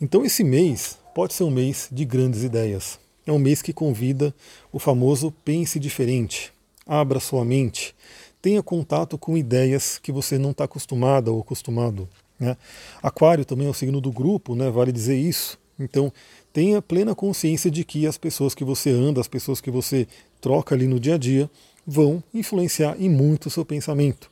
Então 0.00 0.24
esse 0.24 0.44
mês 0.44 0.96
pode 1.14 1.34
ser 1.34 1.42
um 1.42 1.50
mês 1.50 1.88
de 1.90 2.04
grandes 2.04 2.44
ideias. 2.44 2.98
É 3.26 3.32
um 3.32 3.40
mês 3.40 3.60
que 3.60 3.72
convida 3.72 4.32
o 4.72 4.78
famoso 4.78 5.34
pense 5.44 5.80
diferente. 5.80 6.52
Abra 6.86 7.18
sua 7.18 7.44
mente. 7.44 7.92
Tenha 8.40 8.62
contato 8.62 9.18
com 9.18 9.36
ideias 9.36 9.98
que 9.98 10.12
você 10.12 10.38
não 10.38 10.52
está 10.52 10.62
acostumada 10.62 11.32
ou 11.32 11.40
acostumado. 11.40 12.08
Né? 12.38 12.56
Aquário 13.02 13.44
também 13.44 13.66
é 13.66 13.70
o 13.70 13.74
signo 13.74 14.00
do 14.00 14.12
grupo, 14.12 14.54
né? 14.54 14.70
vale 14.70 14.92
dizer 14.92 15.16
isso. 15.16 15.58
Então, 15.78 16.12
tenha 16.52 16.80
plena 16.80 17.14
consciência 17.14 17.70
de 17.70 17.84
que 17.84 18.06
as 18.06 18.16
pessoas 18.16 18.54
que 18.54 18.64
você 18.64 18.90
anda, 18.90 19.20
as 19.20 19.28
pessoas 19.28 19.60
que 19.60 19.70
você 19.70 20.06
troca 20.40 20.74
ali 20.74 20.86
no 20.86 21.00
dia 21.00 21.16
a 21.16 21.18
dia, 21.18 21.50
vão 21.86 22.22
influenciar 22.34 22.96
em 22.98 23.08
muito 23.08 23.46
o 23.46 23.50
seu 23.50 23.64
pensamento. 23.64 24.30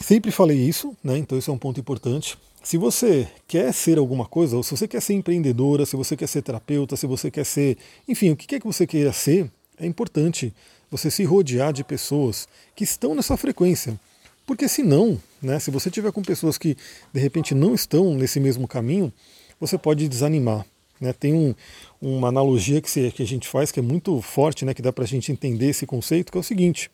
Sempre 0.00 0.30
falei 0.30 0.58
isso, 0.58 0.94
né? 1.02 1.16
então 1.16 1.38
isso 1.38 1.50
é 1.50 1.54
um 1.54 1.58
ponto 1.58 1.80
importante. 1.80 2.36
Se 2.62 2.76
você 2.76 3.28
quer 3.46 3.72
ser 3.72 3.98
alguma 3.98 4.26
coisa, 4.26 4.56
ou 4.56 4.62
se 4.62 4.76
você 4.76 4.88
quer 4.88 5.00
ser 5.00 5.14
empreendedora, 5.14 5.86
se 5.86 5.96
você 5.96 6.16
quer 6.16 6.26
ser 6.26 6.42
terapeuta, 6.42 6.96
se 6.96 7.06
você 7.06 7.30
quer 7.30 7.44
ser. 7.44 7.76
Enfim, 8.08 8.30
o 8.30 8.36
que 8.36 8.46
quer 8.46 8.60
que 8.60 8.66
você 8.66 8.86
queira 8.86 9.12
ser, 9.12 9.50
é 9.78 9.86
importante 9.86 10.52
você 10.90 11.10
se 11.10 11.24
rodear 11.24 11.72
de 11.72 11.84
pessoas 11.84 12.48
que 12.74 12.84
estão 12.84 13.14
nessa 13.14 13.36
frequência. 13.36 13.98
Porque 14.46 14.68
senão, 14.68 15.20
né, 15.42 15.58
se 15.58 15.70
você 15.70 15.90
tiver 15.90 16.12
com 16.12 16.22
pessoas 16.22 16.58
que 16.58 16.76
de 17.12 17.20
repente 17.20 17.54
não 17.54 17.74
estão 17.74 18.14
nesse 18.14 18.38
mesmo 18.38 18.68
caminho, 18.68 19.12
você 19.58 19.78
pode 19.78 20.08
desanimar. 20.08 20.66
Né? 21.00 21.12
Tem 21.12 21.34
um, 21.34 21.54
uma 22.00 22.28
analogia 22.28 22.80
que, 22.80 22.90
se, 22.90 23.10
que 23.10 23.22
a 23.22 23.26
gente 23.26 23.48
faz 23.48 23.72
que 23.72 23.80
é 23.80 23.82
muito 23.82 24.20
forte, 24.20 24.64
né, 24.64 24.74
que 24.74 24.82
dá 24.82 24.92
para 24.92 25.04
a 25.04 25.06
gente 25.06 25.32
entender 25.32 25.68
esse 25.68 25.86
conceito, 25.86 26.30
que 26.30 26.38
é 26.38 26.40
o 26.40 26.44
seguinte: 26.44 26.90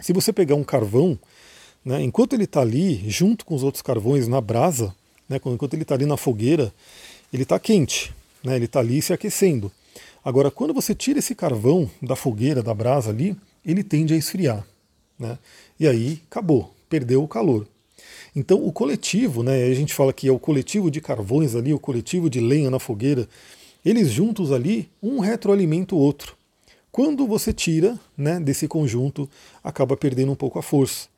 se 0.00 0.12
você 0.12 0.32
pegar 0.32 0.54
um 0.54 0.64
carvão, 0.64 1.18
né, 1.84 2.02
enquanto 2.02 2.32
ele 2.32 2.44
está 2.44 2.60
ali, 2.60 3.08
junto 3.08 3.44
com 3.44 3.54
os 3.54 3.62
outros 3.62 3.82
carvões 3.82 4.26
na 4.28 4.40
brasa, 4.40 4.94
né, 5.28 5.40
enquanto 5.44 5.74
ele 5.74 5.82
está 5.82 5.94
ali 5.94 6.06
na 6.06 6.16
fogueira, 6.16 6.72
ele 7.32 7.44
está 7.44 7.58
quente, 7.58 8.12
né, 8.42 8.56
ele 8.56 8.66
está 8.66 8.80
ali 8.80 9.00
se 9.00 9.12
aquecendo. 9.12 9.70
Agora, 10.24 10.50
quando 10.50 10.72
você 10.72 10.94
tira 10.94 11.18
esse 11.18 11.34
carvão 11.34 11.90
da 12.00 12.14
fogueira, 12.14 12.62
da 12.62 12.72
brasa 12.72 13.10
ali, 13.10 13.36
ele 13.66 13.82
tende 13.82 14.14
a 14.14 14.16
esfriar. 14.16 14.64
Né? 15.18 15.38
E 15.78 15.86
aí 15.86 16.22
acabou, 16.30 16.72
perdeu 16.88 17.22
o 17.22 17.28
calor. 17.28 17.66
Então, 18.34 18.64
o 18.64 18.72
coletivo, 18.72 19.42
né, 19.42 19.64
a 19.64 19.74
gente 19.74 19.92
fala 19.92 20.12
que 20.12 20.26
é 20.26 20.32
o 20.32 20.38
coletivo 20.38 20.90
de 20.90 21.00
carvões 21.00 21.54
ali, 21.54 21.74
o 21.74 21.78
coletivo 21.78 22.30
de 22.30 22.40
lenha 22.40 22.70
na 22.70 22.78
fogueira, 22.78 23.28
eles 23.84 24.10
juntos 24.10 24.52
ali, 24.52 24.88
um 25.02 25.18
retroalimenta 25.18 25.94
o 25.94 25.98
outro. 25.98 26.34
Quando 26.90 27.26
você 27.26 27.52
tira 27.52 27.98
né, 28.16 28.40
desse 28.40 28.66
conjunto, 28.66 29.28
acaba 29.62 29.96
perdendo 29.96 30.32
um 30.32 30.34
pouco 30.34 30.58
a 30.58 30.62
força. 30.62 31.08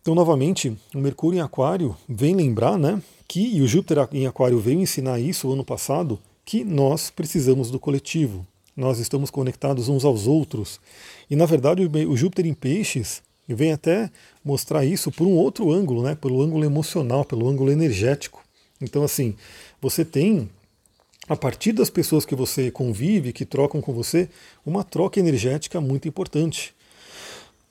Então, 0.00 0.14
novamente, 0.14 0.76
o 0.94 0.98
Mercúrio 0.98 1.38
em 1.38 1.42
Aquário 1.42 1.96
vem 2.08 2.34
lembrar 2.34 2.78
né, 2.78 3.00
que, 3.28 3.56
e 3.56 3.60
o 3.60 3.66
Júpiter 3.66 4.08
em 4.12 4.26
Aquário 4.26 4.58
veio 4.58 4.80
ensinar 4.80 5.20
isso 5.20 5.52
ano 5.52 5.64
passado, 5.64 6.18
que 6.44 6.64
nós 6.64 7.10
precisamos 7.10 7.70
do 7.70 7.78
coletivo. 7.78 8.46
Nós 8.76 8.98
estamos 8.98 9.30
conectados 9.30 9.88
uns 9.88 10.04
aos 10.04 10.26
outros. 10.26 10.80
E, 11.30 11.36
na 11.36 11.44
verdade, 11.44 11.82
o 11.84 12.16
Júpiter 12.16 12.46
em 12.46 12.54
Peixes 12.54 13.22
e 13.50 13.54
vem 13.54 13.72
até 13.72 14.08
mostrar 14.44 14.84
isso 14.84 15.10
por 15.10 15.26
um 15.26 15.32
outro 15.32 15.72
ângulo, 15.72 16.04
né? 16.04 16.14
Pelo 16.14 16.40
ângulo 16.40 16.64
emocional, 16.64 17.24
pelo 17.24 17.48
ângulo 17.48 17.72
energético. 17.72 18.44
Então, 18.80 19.02
assim, 19.02 19.34
você 19.82 20.04
tem 20.04 20.48
a 21.28 21.34
partir 21.34 21.72
das 21.72 21.90
pessoas 21.90 22.24
que 22.24 22.36
você 22.36 22.70
convive, 22.70 23.32
que 23.32 23.44
trocam 23.44 23.80
com 23.80 23.92
você, 23.92 24.28
uma 24.64 24.84
troca 24.84 25.18
energética 25.18 25.80
muito 25.80 26.06
importante. 26.06 26.72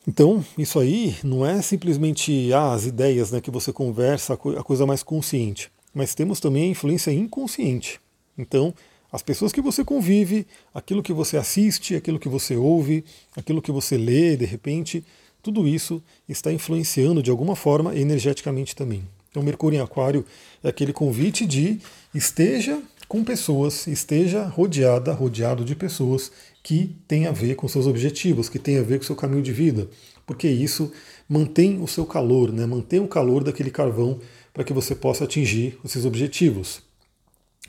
Então, 0.05 0.43
isso 0.57 0.79
aí 0.79 1.15
não 1.23 1.45
é 1.45 1.61
simplesmente 1.61 2.51
ah, 2.51 2.73
as 2.73 2.85
ideias 2.85 3.31
né, 3.31 3.39
que 3.39 3.49
você 3.49 3.71
conversa, 3.71 4.33
a 4.33 4.63
coisa 4.63 4.85
mais 4.85 5.01
consciente, 5.01 5.71
mas 5.93 6.13
temos 6.13 6.41
também 6.41 6.63
a 6.63 6.71
influência 6.71 7.11
inconsciente. 7.11 8.01
Então, 8.37 8.73
as 9.11 9.21
pessoas 9.21 9.51
que 9.53 9.61
você 9.61 9.83
convive, 9.83 10.45
aquilo 10.73 11.01
que 11.01 11.13
você 11.13 11.37
assiste, 11.37 11.95
aquilo 11.95 12.19
que 12.19 12.29
você 12.29 12.55
ouve, 12.57 13.03
aquilo 13.35 13.61
que 13.61 13.71
você 13.71 13.97
lê, 13.97 14.37
de 14.37 14.45
repente, 14.45 15.03
tudo 15.41 15.67
isso 15.67 16.01
está 16.27 16.51
influenciando 16.51 17.23
de 17.23 17.31
alguma 17.31 17.55
forma 17.55 17.95
energeticamente 17.95 18.75
também. 18.75 19.03
Então, 19.29 19.43
Mercúrio 19.43 19.77
em 19.77 19.81
Aquário 19.81 20.25
é 20.63 20.69
aquele 20.69 20.91
convite 20.91 21.45
de 21.45 21.79
esteja 22.13 22.81
com 23.07 23.23
pessoas, 23.23 23.87
esteja 23.87 24.43
rodeada, 24.45 25.13
rodeado 25.13 25.63
de 25.63 25.75
pessoas 25.75 26.31
que 26.61 26.95
têm 27.07 27.25
a 27.25 27.31
ver 27.31 27.55
com 27.55 27.67
seus 27.67 27.87
objetivos, 27.87 28.49
que 28.49 28.59
têm 28.59 28.77
a 28.77 28.83
ver 28.83 28.99
com 28.99 29.05
seu 29.05 29.15
caminho 29.15 29.41
de 29.41 29.51
vida, 29.51 29.87
porque 30.25 30.47
isso 30.47 30.91
mantém 31.27 31.81
o 31.81 31.87
seu 31.87 32.05
calor, 32.05 32.51
né? 32.51 32.65
mantém 32.65 32.99
o 32.99 33.07
calor 33.07 33.43
daquele 33.43 33.71
carvão 33.71 34.19
para 34.53 34.63
que 34.63 34.73
você 34.73 34.93
possa 34.93 35.23
atingir 35.23 35.79
os 35.83 35.91
seus 35.91 36.05
objetivos. 36.05 36.81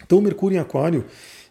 Então 0.05 0.21
Mercúrio 0.21 0.57
em 0.57 0.61
Aquário, 0.61 1.05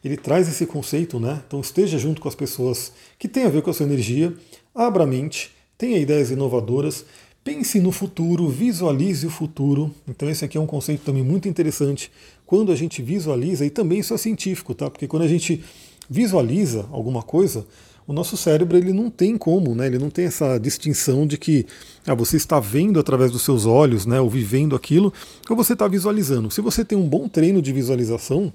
ele 0.04 0.18
traz 0.18 0.48
esse 0.48 0.66
conceito, 0.66 1.20
né? 1.20 1.42
Então 1.48 1.60
esteja 1.60 1.98
junto 1.98 2.22
com 2.22 2.28
as 2.28 2.36
pessoas 2.36 2.92
que 3.18 3.28
têm 3.28 3.44
a 3.44 3.50
ver 3.50 3.62
com 3.62 3.70
a 3.70 3.74
sua 3.74 3.86
energia, 3.86 4.34
abra 4.74 5.04
a 5.04 5.08
mente, 5.08 5.52
tenha 5.80 5.98
ideias 5.98 6.30
inovadoras, 6.30 7.06
pense 7.42 7.80
no 7.80 7.94
futuro, 7.94 8.50
visualize 8.50 9.26
o 9.26 9.30
futuro. 9.30 9.90
Então 10.06 10.30
esse 10.30 10.44
aqui 10.44 10.58
é 10.58 10.62
um 10.62 10.68
conceito 10.68 11.06
também 11.06 11.24
muito 11.24 11.48
interessante 11.48 12.12
quando 12.46 12.72
a 12.74 12.76
gente 12.76 13.02
visualiza, 13.02 13.66
e 13.66 13.70
também 13.70 14.00
isso 14.00 14.14
é 14.14 14.18
científico, 14.18 14.76
tá? 14.76 14.90
Porque 14.90 15.08
quando 15.08 15.24
a 15.24 15.28
gente 15.28 15.64
visualiza 16.10 16.86
alguma 16.92 17.24
coisa, 17.24 17.66
o 18.06 18.12
nosso 18.12 18.36
cérebro 18.36 18.76
ele 18.76 18.92
não 18.92 19.10
tem 19.10 19.38
como, 19.38 19.74
né? 19.74 19.88
Ele 19.88 19.98
não 19.98 20.10
tem 20.10 20.26
essa 20.26 20.58
distinção 20.58 21.26
de 21.26 21.38
que 21.38 21.66
ah, 22.06 22.14
você 22.14 22.36
está 22.36 22.60
vendo 22.60 23.00
através 23.00 23.32
dos 23.32 23.44
seus 23.44 23.66
olhos, 23.66 24.06
né? 24.06 24.20
Ou 24.20 24.30
vivendo 24.30 24.76
aquilo, 24.76 25.14
ou 25.50 25.56
você 25.56 25.74
está 25.74 25.88
visualizando. 25.88 26.52
Se 26.52 26.60
você 26.60 26.84
tem 26.84 26.98
um 26.98 27.08
bom 27.08 27.30
treino 27.30 27.62
de 27.62 27.72
visualização, 27.72 28.52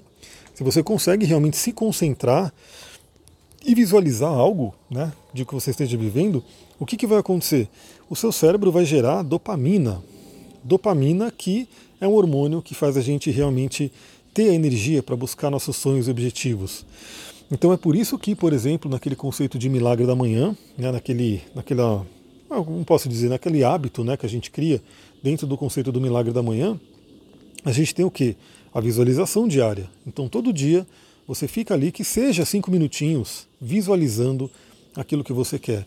se 0.53 0.63
você 0.63 0.83
consegue 0.83 1.25
realmente 1.25 1.57
se 1.57 1.71
concentrar 1.71 2.53
e 3.65 3.73
visualizar 3.73 4.29
algo, 4.29 4.75
né? 4.91 5.11
De 5.33 5.43
que 5.43 5.55
você 5.55 5.71
esteja 5.71 5.97
vivendo, 5.97 6.43
o 6.79 6.85
que, 6.85 6.97
que 6.97 7.07
vai 7.07 7.19
acontecer? 7.19 7.69
O 8.09 8.15
seu 8.15 8.31
cérebro 8.31 8.71
vai 8.71 8.85
gerar 8.85 9.23
dopamina. 9.23 10.03
Dopamina 10.63 11.31
que 11.31 11.67
é 12.01 12.07
um 12.07 12.13
hormônio 12.13 12.61
que 12.61 12.75
faz 12.75 12.97
a 12.97 13.01
gente 13.01 13.31
realmente 13.31 13.91
ter 14.33 14.49
a 14.49 14.53
energia 14.53 15.01
para 15.01 15.15
buscar 15.15 15.49
nossos 15.49 15.75
sonhos 15.77 16.07
e 16.07 16.11
objetivos. 16.11 16.85
Então 17.49 17.71
é 17.71 17.77
por 17.77 17.95
isso 17.95 18.17
que, 18.17 18.35
por 18.35 18.51
exemplo, 18.51 18.89
naquele 18.89 19.15
conceito 19.15 19.57
de 19.57 19.69
milagre 19.69 20.05
da 20.05 20.15
manhã, 20.15 20.55
né, 20.77 20.91
naquele, 20.91 21.41
naquela, 21.53 22.05
ah, 22.49 22.55
como 22.55 22.83
posso 22.83 23.07
dizer, 23.07 23.29
naquele 23.29 23.63
hábito 23.63 24.03
né, 24.03 24.17
que 24.17 24.25
a 24.25 24.29
gente 24.29 24.51
cria 24.51 24.81
dentro 25.23 25.47
do 25.47 25.55
conceito 25.55 25.91
do 25.91 26.01
milagre 26.01 26.33
da 26.33 26.43
manhã, 26.43 26.79
a 27.63 27.71
gente 27.71 27.95
tem 27.95 28.03
o 28.03 28.11
que? 28.11 28.35
A 28.73 28.81
visualização 28.81 29.47
diária. 29.47 29.89
Então 30.05 30.27
todo 30.27 30.51
dia 30.51 30.85
você 31.27 31.47
fica 31.47 31.73
ali 31.73 31.91
que 31.91 32.03
seja 32.03 32.43
cinco 32.45 32.69
minutinhos 32.69 33.47
visualizando 33.61 34.49
aquilo 34.95 35.23
que 35.23 35.33
você 35.33 35.57
quer. 35.57 35.85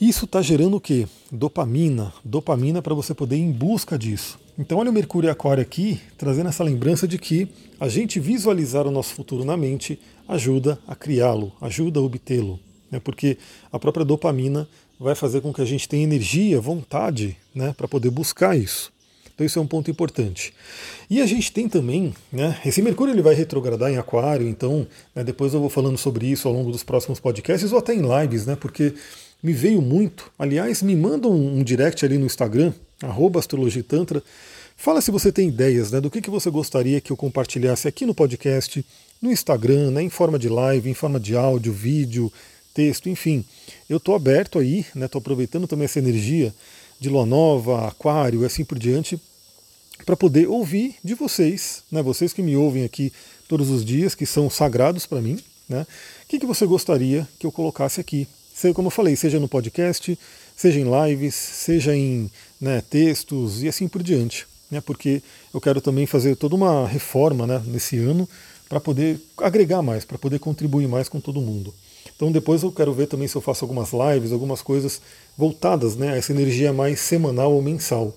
Isso 0.00 0.26
está 0.26 0.40
gerando 0.40 0.76
o 0.76 0.80
que? 0.80 1.08
Dopamina. 1.30 2.12
Dopamina 2.24 2.80
para 2.80 2.94
você 2.94 3.12
poder 3.12 3.34
ir 3.36 3.40
em 3.40 3.50
busca 3.50 3.98
disso. 3.98 4.38
Então 4.56 4.78
olha 4.78 4.90
o 4.90 4.92
Mercúrio 4.92 5.26
e 5.26 5.30
Aquário 5.30 5.60
aqui, 5.60 6.00
trazendo 6.16 6.48
essa 6.48 6.62
lembrança 6.62 7.08
de 7.08 7.18
que 7.18 7.48
a 7.80 7.88
gente 7.88 8.20
visualizar 8.20 8.86
o 8.86 8.92
nosso 8.92 9.12
futuro 9.12 9.44
na 9.44 9.56
mente 9.56 9.98
ajuda 10.28 10.78
a 10.86 10.94
criá-lo, 10.94 11.50
ajuda 11.60 11.98
a 11.98 12.02
obtê-lo. 12.02 12.60
Né? 12.88 13.00
Porque 13.00 13.38
a 13.72 13.78
própria 13.78 14.04
dopamina 14.04 14.68
vai 15.00 15.16
fazer 15.16 15.40
com 15.40 15.52
que 15.52 15.62
a 15.62 15.64
gente 15.64 15.88
tenha 15.88 16.04
energia, 16.04 16.60
vontade 16.60 17.36
né, 17.52 17.74
para 17.76 17.88
poder 17.88 18.10
buscar 18.10 18.56
isso. 18.56 18.92
Então 19.34 19.46
isso 19.46 19.58
é 19.58 19.62
um 19.62 19.66
ponto 19.66 19.90
importante. 19.90 20.52
E 21.08 21.20
a 21.20 21.26
gente 21.26 21.52
tem 21.52 21.68
também, 21.68 22.14
né, 22.32 22.60
esse 22.66 22.82
Mercúrio 22.82 23.14
ele 23.14 23.22
vai 23.22 23.34
retrogradar 23.34 23.90
em 23.90 23.96
Aquário, 23.96 24.48
então 24.48 24.86
né, 25.14 25.22
depois 25.22 25.54
eu 25.54 25.60
vou 25.60 25.70
falando 25.70 25.96
sobre 25.96 26.26
isso 26.26 26.48
ao 26.48 26.54
longo 26.54 26.72
dos 26.72 26.82
próximos 26.82 27.20
podcasts 27.20 27.72
ou 27.72 27.78
até 27.78 27.94
em 27.94 28.02
lives, 28.02 28.46
né, 28.46 28.56
porque 28.56 28.94
me 29.42 29.52
veio 29.52 29.80
muito. 29.80 30.30
Aliás, 30.38 30.82
me 30.82 30.96
manda 30.96 31.28
um, 31.28 31.58
um 31.58 31.62
direct 31.62 32.04
ali 32.04 32.18
no 32.18 32.26
Instagram, 32.26 32.72
astrologitantra, 33.38 34.22
fala 34.76 35.00
se 35.00 35.10
você 35.10 35.30
tem 35.30 35.48
ideias 35.48 35.90
né, 35.90 36.00
do 36.00 36.10
que, 36.10 36.20
que 36.20 36.30
você 36.30 36.50
gostaria 36.50 37.00
que 37.00 37.12
eu 37.12 37.16
compartilhasse 37.16 37.86
aqui 37.86 38.04
no 38.04 38.14
podcast, 38.14 38.84
no 39.20 39.30
Instagram, 39.30 39.90
né, 39.90 40.02
em 40.02 40.10
forma 40.10 40.38
de 40.38 40.48
live, 40.48 40.90
em 40.90 40.94
forma 40.94 41.20
de 41.20 41.36
áudio, 41.36 41.72
vídeo, 41.72 42.32
texto, 42.74 43.08
enfim. 43.08 43.44
Eu 43.88 43.98
estou 43.98 44.14
aberto 44.14 44.58
aí, 44.58 44.80
estou 44.80 45.00
né, 45.00 45.08
aproveitando 45.12 45.66
também 45.66 45.84
essa 45.84 45.98
energia 45.98 46.54
de 47.00 47.08
lua 47.08 47.26
nova, 47.26 47.88
aquário 47.88 48.42
e 48.42 48.46
assim 48.46 48.64
por 48.64 48.78
diante, 48.78 49.20
para 50.04 50.16
poder 50.16 50.48
ouvir 50.48 50.96
de 51.02 51.14
vocês, 51.14 51.82
né, 51.90 52.02
vocês 52.02 52.32
que 52.32 52.42
me 52.42 52.56
ouvem 52.56 52.84
aqui 52.84 53.12
todos 53.48 53.70
os 53.70 53.84
dias, 53.84 54.14
que 54.14 54.26
são 54.26 54.50
sagrados 54.50 55.06
para 55.06 55.20
mim, 55.20 55.38
né, 55.68 55.86
o 56.24 56.28
que, 56.28 56.38
que 56.38 56.46
você 56.46 56.66
gostaria 56.66 57.26
que 57.38 57.46
eu 57.46 57.52
colocasse 57.52 58.00
aqui? 58.00 58.26
Como 58.74 58.88
eu 58.88 58.90
falei, 58.90 59.14
seja 59.14 59.38
no 59.38 59.48
podcast, 59.48 60.18
seja 60.56 60.80
em 60.80 60.84
lives, 60.84 61.34
seja 61.34 61.94
em 61.94 62.30
né, 62.60 62.82
textos 62.90 63.62
e 63.62 63.68
assim 63.68 63.86
por 63.86 64.02
diante. 64.02 64.46
Né, 64.70 64.80
porque 64.80 65.22
eu 65.54 65.60
quero 65.60 65.80
também 65.80 66.06
fazer 66.06 66.36
toda 66.36 66.54
uma 66.54 66.86
reforma 66.86 67.46
né, 67.46 67.62
nesse 67.66 67.96
ano 67.98 68.28
para 68.68 68.78
poder 68.78 69.18
agregar 69.38 69.80
mais, 69.80 70.04
para 70.04 70.18
poder 70.18 70.38
contribuir 70.38 70.86
mais 70.86 71.08
com 71.08 71.20
todo 71.20 71.40
mundo. 71.40 71.72
Então 72.14 72.32
depois 72.32 72.62
eu 72.62 72.72
quero 72.72 72.92
ver 72.92 73.06
também 73.06 73.28
se 73.28 73.36
eu 73.36 73.40
faço 73.40 73.64
algumas 73.64 73.90
lives, 73.92 74.32
algumas 74.32 74.60
coisas 74.60 75.00
voltadas 75.36 75.96
né, 75.96 76.12
a 76.12 76.16
essa 76.16 76.32
energia 76.32 76.72
mais 76.72 77.00
semanal 77.00 77.52
ou 77.52 77.62
mensal. 77.62 78.14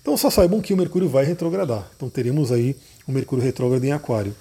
Então 0.00 0.16
só 0.16 0.30
saibam 0.30 0.60
que 0.60 0.72
o 0.72 0.76
Mercúrio 0.76 1.08
vai 1.08 1.24
retrogradar. 1.24 1.90
Então 1.96 2.08
teremos 2.08 2.50
aí 2.52 2.76
o 3.06 3.12
Mercúrio 3.12 3.44
retrógrado 3.44 3.84
em 3.84 3.92
Aquário. 3.92 4.34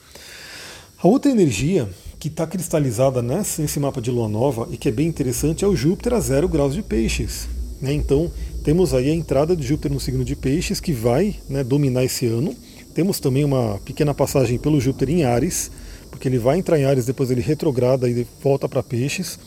A 1.01 1.07
outra 1.07 1.31
energia 1.31 1.89
que 2.19 2.27
está 2.27 2.45
cristalizada 2.45 3.21
nessa, 3.21 3.62
nesse 3.62 3.79
mapa 3.79 4.01
de 4.01 4.12
lua 4.12 4.27
nova 4.27 4.67
e 4.69 4.77
que 4.77 4.89
é 4.89 4.91
bem 4.91 5.08
interessante 5.08 5.63
é 5.63 5.67
o 5.67 5.75
Júpiter 5.75 6.13
a 6.13 6.19
zero 6.19 6.49
graus 6.49 6.75
de 6.75 6.82
peixes. 6.82 7.47
Né? 7.82 7.93
Então 7.93 8.29
temos 8.62 8.93
aí 8.93 9.10
a 9.10 9.15
entrada 9.15 9.55
de 9.55 9.65
Júpiter 9.65 9.91
no 9.91 10.01
signo 10.01 10.25
de 10.25 10.36
peixes 10.36 10.82
que 10.82 10.91
vai 10.91 11.38
né, 11.47 11.63
dominar 11.63 12.03
esse 12.03 12.25
ano. 12.25 12.53
Temos 12.93 13.21
também 13.21 13.45
uma 13.45 13.79
pequena 13.86 14.13
passagem 14.13 14.60
pelo 14.60 14.82
Júpiter 14.82 15.10
em 15.10 15.23
Ares, 15.23 15.71
porque 16.12 16.27
ele 16.27 16.38
vai 16.38 16.58
entrar 16.58 16.77
em 16.77 16.84
Ares, 16.84 17.05
depois 17.05 17.32
ele 17.32 17.39
retrograda 17.39 18.10
e 18.10 18.27
volta 18.43 18.67
para 18.67 18.84
peixes. 18.84 19.39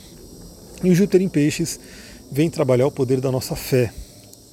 E 0.82 0.88
o 0.88 0.94
Júpiter 0.94 1.20
em 1.20 1.28
peixes 1.28 1.78
vem 2.30 2.48
trabalhar 2.48 2.86
o 2.86 2.90
poder 2.90 3.20
da 3.20 3.30
nossa 3.30 3.54
fé. 3.54 3.92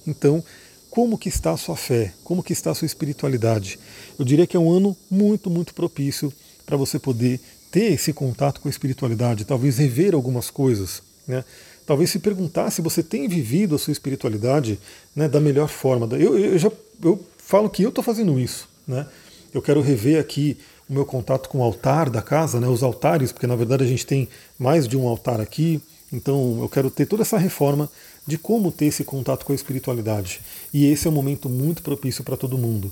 Então, 0.05 0.43
como 0.89 1.17
que 1.17 1.29
está 1.29 1.51
a 1.51 1.57
sua 1.57 1.77
fé? 1.77 2.13
Como 2.23 2.43
que 2.43 2.51
está 2.51 2.71
a 2.71 2.75
sua 2.75 2.85
espiritualidade? 2.85 3.79
Eu 4.17 4.25
diria 4.25 4.45
que 4.45 4.57
é 4.57 4.59
um 4.59 4.69
ano 4.69 4.97
muito, 5.09 5.49
muito 5.49 5.73
propício 5.73 6.33
para 6.65 6.75
você 6.75 6.99
poder 6.99 7.39
ter 7.71 7.93
esse 7.93 8.13
contato 8.13 8.59
com 8.61 8.67
a 8.67 8.71
espiritualidade, 8.71 9.45
talvez 9.45 9.77
rever 9.77 10.13
algumas 10.13 10.49
coisas, 10.49 11.01
né? 11.27 11.43
Talvez 11.85 12.11
se 12.11 12.19
perguntar 12.19 12.69
se 12.69 12.83
você 12.83 13.01
tem 13.01 13.27
vivido 13.27 13.73
a 13.73 13.79
sua 13.79 13.91
espiritualidade 13.91 14.79
né, 15.15 15.27
da 15.27 15.39
melhor 15.39 15.67
forma. 15.67 16.07
Eu, 16.17 16.37
eu 16.37 16.57
já 16.57 16.71
eu 17.03 17.19
falo 17.37 17.67
que 17.67 17.81
eu 17.81 17.89
estou 17.89 18.03
fazendo 18.03 18.39
isso, 18.39 18.69
né? 18.87 19.07
Eu 19.51 19.59
quero 19.59 19.81
rever 19.81 20.19
aqui 20.19 20.55
o 20.87 20.93
meu 20.93 21.05
contato 21.05 21.49
com 21.49 21.59
o 21.59 21.63
altar 21.63 22.09
da 22.09 22.21
casa, 22.21 22.59
né, 22.59 22.67
os 22.67 22.83
altares, 22.83 23.31
porque 23.31 23.47
na 23.47 23.55
verdade 23.55 23.83
a 23.83 23.87
gente 23.87 24.05
tem 24.05 24.29
mais 24.57 24.87
de 24.87 24.95
um 24.95 25.07
altar 25.07 25.41
aqui. 25.41 25.81
Então 26.13 26.59
eu 26.61 26.69
quero 26.69 26.91
ter 26.91 27.07
toda 27.07 27.23
essa 27.23 27.37
reforma 27.37 27.89
de 28.25 28.37
como 28.37 28.71
ter 28.71 28.85
esse 28.85 29.03
contato 29.03 29.43
com 29.43 29.51
a 29.51 29.55
espiritualidade. 29.55 30.41
E 30.71 30.85
esse 30.85 31.07
é 31.07 31.09
um 31.09 31.13
momento 31.13 31.49
muito 31.49 31.81
propício 31.81 32.23
para 32.23 32.37
todo 32.37 32.57
mundo. 32.57 32.91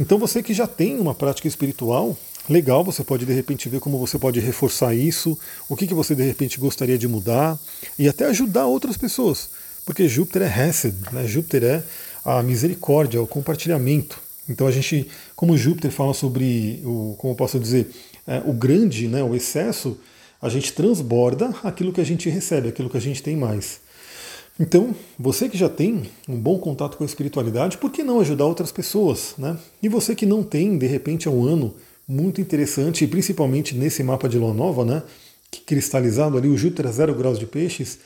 Então 0.00 0.18
você 0.18 0.42
que 0.42 0.54
já 0.54 0.66
tem 0.66 0.98
uma 0.98 1.14
prática 1.14 1.46
espiritual, 1.46 2.16
legal, 2.48 2.84
você 2.84 3.04
pode 3.04 3.24
de 3.24 3.32
repente 3.32 3.68
ver 3.68 3.80
como 3.80 3.98
você 3.98 4.18
pode 4.18 4.40
reforçar 4.40 4.94
isso, 4.94 5.38
o 5.68 5.76
que, 5.76 5.86
que 5.86 5.94
você 5.94 6.14
de 6.14 6.22
repente 6.22 6.58
gostaria 6.58 6.98
de 6.98 7.08
mudar 7.08 7.58
e 7.98 8.08
até 8.08 8.26
ajudar 8.26 8.66
outras 8.66 8.96
pessoas. 8.96 9.50
Porque 9.84 10.08
Júpiter 10.08 10.42
é 10.42 10.68
Hesed, 10.68 10.94
né? 11.12 11.26
Júpiter 11.26 11.64
é 11.64 11.82
a 12.24 12.42
misericórdia, 12.42 13.20
o 13.20 13.26
compartilhamento. 13.26 14.20
Então 14.48 14.66
a 14.66 14.70
gente, 14.70 15.08
como 15.34 15.56
Júpiter 15.56 15.90
fala 15.90 16.14
sobre 16.14 16.80
o, 16.84 17.14
como 17.18 17.32
eu 17.32 17.36
posso 17.36 17.58
dizer, 17.58 17.90
é, 18.26 18.42
o 18.44 18.52
grande, 18.52 19.08
né, 19.08 19.22
o 19.22 19.34
excesso, 19.34 19.98
a 20.40 20.48
gente 20.48 20.72
transborda 20.72 21.54
aquilo 21.62 21.92
que 21.92 22.00
a 22.00 22.04
gente 22.04 22.28
recebe, 22.28 22.68
aquilo 22.68 22.90
que 22.90 22.96
a 22.96 23.00
gente 23.00 23.22
tem 23.22 23.36
mais. 23.36 23.80
Então, 24.60 24.94
você 25.18 25.48
que 25.48 25.56
já 25.56 25.68
tem 25.68 26.02
um 26.28 26.36
bom 26.36 26.58
contato 26.58 26.96
com 26.96 27.04
a 27.04 27.06
espiritualidade, 27.06 27.78
por 27.78 27.90
que 27.90 28.02
não 28.02 28.20
ajudar 28.20 28.44
outras 28.44 28.70
pessoas? 28.70 29.34
Né? 29.38 29.56
E 29.82 29.88
você 29.88 30.14
que 30.14 30.26
não 30.26 30.42
tem, 30.42 30.76
de 30.76 30.86
repente 30.86 31.26
é 31.26 31.30
um 31.30 31.44
ano 31.44 31.74
muito 32.12 32.42
interessante, 32.42 33.06
principalmente 33.06 33.74
nesse 33.74 34.02
mapa 34.02 34.28
de 34.28 34.38
lua 34.38 34.52
nova, 34.52 34.84
né, 34.84 35.02
cristalizado 35.64 36.36
ali, 36.36 36.46
o 36.46 36.58
Júpiter 36.58 36.86
a 36.86 36.92
zero 36.92 37.14
graus 37.14 37.38
de 37.38 37.46
peixes, 37.46 37.98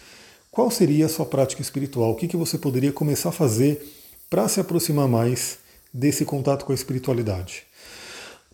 qual 0.50 0.70
seria 0.70 1.06
a 1.06 1.08
sua 1.08 1.26
prática 1.26 1.60
espiritual? 1.60 2.12
O 2.12 2.14
que, 2.14 2.28
que 2.28 2.36
você 2.36 2.56
poderia 2.56 2.92
começar 2.92 3.30
a 3.30 3.32
fazer 3.32 3.84
para 4.30 4.46
se 4.48 4.60
aproximar 4.60 5.08
mais 5.08 5.58
desse 5.92 6.24
contato 6.24 6.64
com 6.64 6.72
a 6.72 6.74
espiritualidade? 6.74 7.64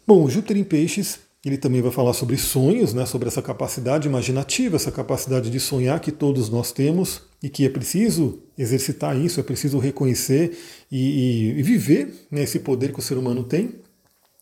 Bom, 0.06 0.28
Júpiter 0.28 0.56
em 0.56 0.64
Peixes, 0.64 1.20
ele 1.44 1.58
também 1.58 1.82
vai 1.82 1.92
falar 1.92 2.14
sobre 2.14 2.38
sonhos, 2.38 2.94
né, 2.94 3.04
sobre 3.04 3.28
essa 3.28 3.42
capacidade 3.42 4.08
imaginativa, 4.08 4.76
essa 4.76 4.90
capacidade 4.90 5.50
de 5.50 5.60
sonhar 5.60 6.00
que 6.00 6.10
todos 6.10 6.48
nós 6.48 6.72
temos 6.72 7.22
e 7.42 7.48
que 7.48 7.66
é 7.66 7.68
preciso 7.68 8.38
exercitar 8.56 9.16
isso, 9.16 9.38
é 9.38 9.42
preciso 9.42 9.78
reconhecer 9.78 10.58
e, 10.90 10.98
e, 10.98 11.58
e 11.58 11.62
viver 11.62 12.26
né, 12.30 12.42
esse 12.42 12.58
poder 12.58 12.92
que 12.92 13.00
o 13.00 13.02
ser 13.02 13.18
humano 13.18 13.44
tem. 13.44 13.74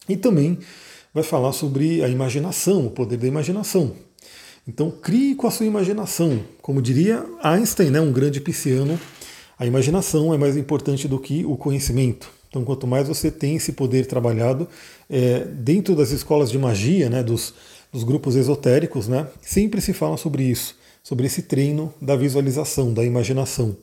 E 0.09 0.16
também 0.16 0.59
vai 1.12 1.23
falar 1.23 1.53
sobre 1.53 2.03
a 2.03 2.09
imaginação, 2.09 2.87
o 2.87 2.90
poder 2.90 3.16
da 3.16 3.27
imaginação. 3.27 3.92
Então, 4.66 4.90
crie 4.90 5.35
com 5.35 5.46
a 5.46 5.51
sua 5.51 5.66
imaginação. 5.66 6.40
Como 6.62 6.81
diria 6.81 7.25
Einstein, 7.42 7.90
né, 7.90 8.01
um 8.01 8.12
grande 8.12 8.40
pisciano, 8.40 8.99
a 9.59 9.66
imaginação 9.66 10.33
é 10.33 10.38
mais 10.38 10.57
importante 10.57 11.09
do 11.09 11.18
que 11.18 11.44
o 11.44 11.57
conhecimento. 11.57 12.31
Então, 12.49 12.64
quanto 12.64 12.87
mais 12.87 13.09
você 13.09 13.31
tem 13.31 13.57
esse 13.57 13.73
poder 13.73 14.07
trabalhado 14.07 14.68
é, 15.09 15.44
dentro 15.44 15.94
das 15.94 16.11
escolas 16.11 16.51
de 16.51 16.59
magia, 16.59 17.09
né, 17.09 17.23
dos, 17.23 17.55
dos 17.92 18.05
grupos 18.05 18.37
esotéricos, 18.37 19.09
né, 19.09 19.27
sempre 19.40 19.81
se 19.81 19.92
fala 19.92 20.16
sobre 20.16 20.44
isso, 20.44 20.77
sobre 21.03 21.27
esse 21.27 21.42
treino 21.42 21.92
da 22.01 22.16
visualização, 22.16 22.92
da 22.92 23.05
imaginação. 23.05 23.77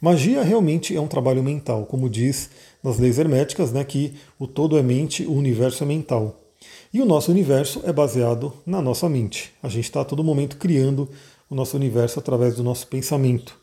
Magia 0.00 0.42
realmente 0.42 0.94
é 0.94 1.00
um 1.00 1.08
trabalho 1.08 1.42
mental, 1.42 1.86
como 1.86 2.08
diz 2.08 2.50
nas 2.82 2.98
leis 2.98 3.18
herméticas, 3.18 3.72
né, 3.72 3.84
que 3.84 4.14
o 4.38 4.46
todo 4.46 4.78
é 4.78 4.82
mente, 4.82 5.24
o 5.24 5.32
universo 5.32 5.82
é 5.82 5.86
mental. 5.86 6.45
E 6.92 7.00
o 7.00 7.06
nosso 7.06 7.30
universo 7.30 7.82
é 7.84 7.92
baseado 7.92 8.52
na 8.64 8.80
nossa 8.80 9.08
mente. 9.08 9.52
A 9.62 9.68
gente 9.68 9.84
está 9.84 10.00
a 10.00 10.04
todo 10.04 10.24
momento 10.24 10.56
criando 10.56 11.08
o 11.50 11.54
nosso 11.54 11.76
universo 11.76 12.18
através 12.18 12.56
do 12.56 12.62
nosso 12.62 12.86
pensamento. 12.86 13.58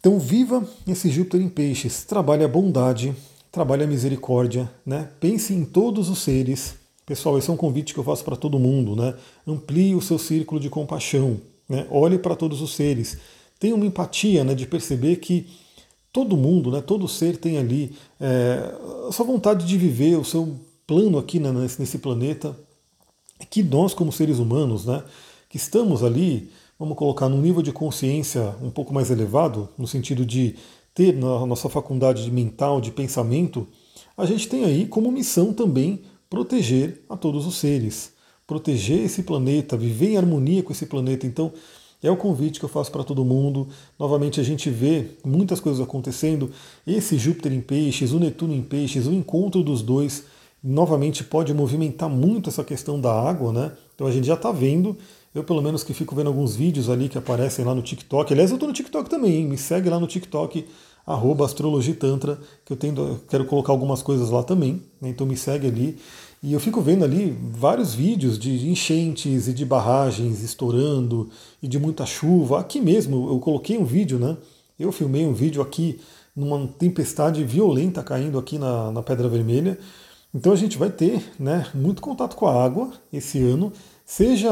Então 0.00 0.18
viva 0.18 0.66
esse 0.86 1.10
Júpiter 1.10 1.40
em 1.40 1.48
peixes, 1.48 2.04
trabalhe 2.04 2.44
a 2.44 2.48
bondade, 2.48 3.14
trabalhe 3.50 3.84
a 3.84 3.86
misericórdia, 3.86 4.70
né? 4.86 5.08
pense 5.18 5.52
em 5.52 5.64
todos 5.64 6.08
os 6.08 6.20
seres. 6.20 6.76
Pessoal, 7.04 7.38
esse 7.38 7.50
é 7.50 7.52
um 7.52 7.56
convite 7.56 7.94
que 7.94 8.00
eu 8.00 8.04
faço 8.04 8.24
para 8.24 8.36
todo 8.36 8.58
mundo. 8.58 8.94
Né? 8.94 9.14
Amplie 9.46 9.94
o 9.94 10.00
seu 10.00 10.18
círculo 10.18 10.60
de 10.60 10.70
compaixão, 10.70 11.40
né? 11.68 11.86
olhe 11.90 12.18
para 12.18 12.36
todos 12.36 12.60
os 12.60 12.74
seres. 12.74 13.18
Tenha 13.58 13.74
uma 13.74 13.86
empatia 13.86 14.44
né, 14.44 14.54
de 14.54 14.66
perceber 14.66 15.16
que 15.16 15.46
todo 16.12 16.36
mundo, 16.36 16.70
né, 16.70 16.80
todo 16.80 17.08
ser 17.08 17.36
tem 17.36 17.58
ali 17.58 17.92
é, 18.20 18.72
a 19.08 19.12
sua 19.12 19.26
vontade 19.26 19.66
de 19.66 19.76
viver, 19.76 20.16
o 20.16 20.24
seu 20.24 20.56
plano 20.88 21.18
aqui 21.18 21.38
né, 21.38 21.52
nesse 21.52 21.98
planeta. 21.98 22.58
Que 23.50 23.62
nós, 23.62 23.94
como 23.94 24.10
seres 24.10 24.38
humanos, 24.38 24.86
né, 24.86 25.04
que 25.48 25.56
estamos 25.56 26.02
ali, 26.02 26.50
vamos 26.76 26.96
colocar 26.96 27.28
num 27.28 27.40
nível 27.40 27.62
de 27.62 27.70
consciência 27.70 28.56
um 28.60 28.70
pouco 28.70 28.92
mais 28.92 29.10
elevado, 29.10 29.68
no 29.78 29.86
sentido 29.86 30.26
de 30.26 30.56
ter 30.92 31.14
na 31.14 31.46
nossa 31.46 31.68
faculdade 31.68 32.28
mental, 32.32 32.80
de 32.80 32.90
pensamento, 32.90 33.68
a 34.16 34.26
gente 34.26 34.48
tem 34.48 34.64
aí 34.64 34.84
como 34.84 35.12
missão 35.12 35.52
também 35.52 36.00
proteger 36.28 37.04
a 37.08 37.16
todos 37.16 37.46
os 37.46 37.54
seres, 37.54 38.12
proteger 38.44 39.04
esse 39.04 39.22
planeta, 39.22 39.76
viver 39.76 40.10
em 40.10 40.16
harmonia 40.16 40.60
com 40.60 40.72
esse 40.72 40.86
planeta. 40.86 41.24
Então, 41.24 41.52
é 42.02 42.10
o 42.10 42.16
convite 42.16 42.58
que 42.58 42.64
eu 42.64 42.68
faço 42.68 42.90
para 42.90 43.04
todo 43.04 43.24
mundo. 43.24 43.68
Novamente, 43.96 44.40
a 44.40 44.42
gente 44.42 44.70
vê 44.70 45.10
muitas 45.24 45.60
coisas 45.60 45.80
acontecendo. 45.80 46.50
Esse 46.84 47.16
Júpiter 47.16 47.52
em 47.52 47.60
Peixes, 47.60 48.10
o 48.10 48.18
Netuno 48.18 48.54
em 48.54 48.62
Peixes, 48.62 49.06
o 49.06 49.12
encontro 49.12 49.62
dos 49.62 49.82
dois, 49.82 50.24
novamente 50.68 51.24
pode 51.24 51.52
movimentar 51.54 52.08
muito 52.08 52.50
essa 52.50 52.62
questão 52.62 53.00
da 53.00 53.12
água, 53.12 53.52
né? 53.52 53.72
Então 53.94 54.06
a 54.06 54.10
gente 54.10 54.26
já 54.26 54.34
está 54.34 54.52
vendo 54.52 54.96
eu, 55.34 55.44
pelo 55.44 55.62
menos, 55.62 55.84
que 55.84 55.92
fico 55.92 56.16
vendo 56.16 56.28
alguns 56.28 56.56
vídeos 56.56 56.88
ali 56.88 57.08
que 57.08 57.18
aparecem 57.18 57.64
lá 57.64 57.74
no 57.74 57.82
TikTok. 57.82 58.32
Aliás, 58.32 58.50
eu 58.50 58.56
estou 58.56 58.68
no 58.68 58.74
TikTok 58.74 59.10
também, 59.10 59.36
hein? 59.36 59.46
me 59.46 59.58
segue 59.58 59.88
lá 59.88 60.00
no 60.00 60.06
TikTok, 60.06 60.64
arroba 61.06 61.44
astrologitantra, 61.44 62.38
que 62.64 62.72
eu 62.72 62.76
tendo, 62.76 63.20
quero 63.28 63.44
colocar 63.44 63.72
algumas 63.72 64.02
coisas 64.02 64.30
lá 64.30 64.42
também, 64.42 64.82
né? 65.00 65.10
então 65.10 65.26
me 65.26 65.36
segue 65.36 65.66
ali. 65.66 65.98
E 66.42 66.52
eu 66.52 66.60
fico 66.60 66.80
vendo 66.80 67.04
ali 67.04 67.36
vários 67.52 67.94
vídeos 67.94 68.38
de 68.38 68.68
enchentes 68.68 69.48
e 69.48 69.52
de 69.52 69.64
barragens 69.64 70.42
estourando 70.42 71.28
e 71.62 71.68
de 71.68 71.78
muita 71.78 72.06
chuva. 72.06 72.60
Aqui 72.60 72.80
mesmo, 72.80 73.28
eu 73.28 73.38
coloquei 73.38 73.76
um 73.76 73.84
vídeo, 73.84 74.18
né? 74.18 74.36
Eu 74.78 74.92
filmei 74.92 75.26
um 75.26 75.32
vídeo 75.32 75.60
aqui 75.60 76.00
numa 76.34 76.68
tempestade 76.78 77.42
violenta 77.42 78.02
caindo 78.02 78.38
aqui 78.38 78.56
na, 78.56 78.92
na 78.92 79.02
Pedra 79.02 79.28
Vermelha. 79.28 79.76
Então 80.34 80.52
a 80.52 80.56
gente 80.56 80.76
vai 80.76 80.90
ter 80.90 81.24
né, 81.38 81.66
muito 81.74 82.02
contato 82.02 82.36
com 82.36 82.46
a 82.46 82.64
água 82.64 82.92
esse 83.12 83.42
ano, 83.42 83.72
seja 84.04 84.50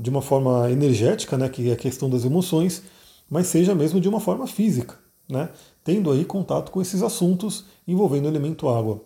de 0.00 0.08
uma 0.08 0.22
forma 0.22 0.70
energética, 0.70 1.36
né, 1.36 1.48
que 1.48 1.70
é 1.70 1.72
a 1.72 1.76
questão 1.76 2.08
das 2.08 2.24
emoções, 2.24 2.82
mas 3.28 3.46
seja 3.46 3.74
mesmo 3.74 4.00
de 4.00 4.08
uma 4.08 4.20
forma 4.20 4.46
física 4.46 4.96
né, 5.28 5.50
tendo 5.84 6.10
aí 6.10 6.24
contato 6.24 6.70
com 6.70 6.80
esses 6.80 7.02
assuntos 7.02 7.66
envolvendo 7.86 8.24
o 8.24 8.28
elemento 8.28 8.68
água. 8.68 9.02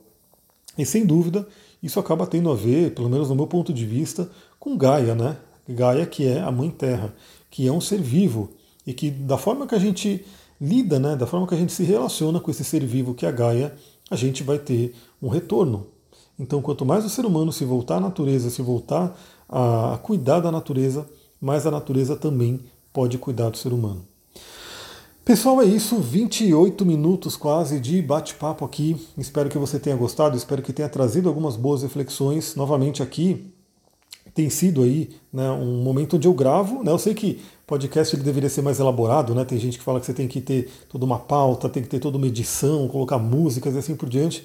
E 0.78 0.87
sem 0.87 1.04
dúvida, 1.04 1.46
isso 1.82 1.98
acaba 1.98 2.26
tendo 2.26 2.50
a 2.50 2.54
ver, 2.54 2.94
pelo 2.94 3.11
menos 3.11 3.28
no 3.28 3.35
meu 3.35 3.46
ponto 3.46 3.72
de 3.72 3.85
vista, 3.85 4.30
com 4.58 4.76
Gaia, 4.76 5.14
né? 5.14 5.37
Gaia 5.68 6.06
que 6.06 6.26
é 6.26 6.40
a 6.40 6.50
Mãe 6.50 6.70
Terra, 6.70 7.14
que 7.50 7.66
é 7.66 7.72
um 7.72 7.80
ser 7.80 8.00
vivo 8.00 8.50
e 8.87 8.94
que 8.94 9.11
da 9.11 9.37
forma 9.37 9.66
que 9.66 9.74
a 9.74 9.78
gente 9.78 10.24
lida, 10.61 10.98
né, 10.98 11.16
da 11.16 11.26
forma 11.26 11.46
que 11.46 11.54
a 11.54 11.58
gente 11.58 11.72
se 11.72 11.82
relaciona 11.82 12.40
com 12.40 12.50
esse 12.50 12.64
ser 12.64 12.85
vivo 12.87 13.14
que 13.14 13.26
é 13.26 13.28
a 13.28 13.32
Gaia, 13.32 13.74
a 14.11 14.16
gente 14.16 14.42
vai 14.42 14.58
ter 14.58 14.94
um 15.20 15.28
retorno. 15.28 15.87
Então, 16.42 16.61
quanto 16.61 16.85
mais 16.85 17.05
o 17.05 17.09
ser 17.09 17.24
humano 17.24 17.52
se 17.52 17.64
voltar 17.64 17.98
à 17.98 18.00
natureza, 18.00 18.50
se 18.50 18.61
voltar 18.61 19.16
a 19.48 19.96
cuidar 20.02 20.40
da 20.40 20.50
natureza, 20.50 21.07
mais 21.40 21.64
a 21.68 21.70
natureza 21.70 22.16
também 22.16 22.59
pode 22.92 23.16
cuidar 23.16 23.48
do 23.48 23.57
ser 23.57 23.72
humano. 23.72 24.05
Pessoal, 25.24 25.62
é 25.62 25.64
isso. 25.64 26.00
28 26.00 26.85
minutos 26.85 27.37
quase 27.37 27.78
de 27.78 28.02
bate-papo 28.02 28.64
aqui. 28.64 28.96
Espero 29.16 29.48
que 29.48 29.57
você 29.57 29.78
tenha 29.78 29.94
gostado, 29.94 30.37
espero 30.37 30.62
que 30.62 30.72
tenha 30.72 30.88
trazido 30.88 31.28
algumas 31.28 31.55
boas 31.55 31.83
reflexões. 31.83 32.57
Novamente 32.57 33.05
aqui 33.05 33.46
tem 34.35 34.50
sido 34.50 34.83
aí 34.83 35.11
né, 35.33 35.48
um 35.52 35.81
momento 35.81 36.16
onde 36.16 36.26
eu 36.26 36.35
gravo. 36.35 36.83
Né? 36.83 36.90
Eu 36.90 36.98
sei 36.98 37.14
que 37.14 37.40
podcast 37.68 38.16
ele 38.16 38.24
deveria 38.24 38.50
ser 38.50 38.62
mais 38.62 38.81
elaborado, 38.81 39.33
né? 39.33 39.44
Tem 39.44 39.59
gente 39.59 39.78
que 39.78 39.85
fala 39.85 40.00
que 40.00 40.07
você 40.07 40.12
tem 40.12 40.26
que 40.26 40.40
ter 40.40 40.68
toda 40.88 41.05
uma 41.05 41.20
pauta, 41.20 41.68
tem 41.68 41.85
que 41.85 41.88
ter 41.88 42.00
toda 42.00 42.18
uma 42.18 42.26
edição, 42.26 42.88
colocar 42.88 43.18
músicas 43.18 43.76
e 43.76 43.78
assim 43.78 43.94
por 43.94 44.09
diante. 44.09 44.44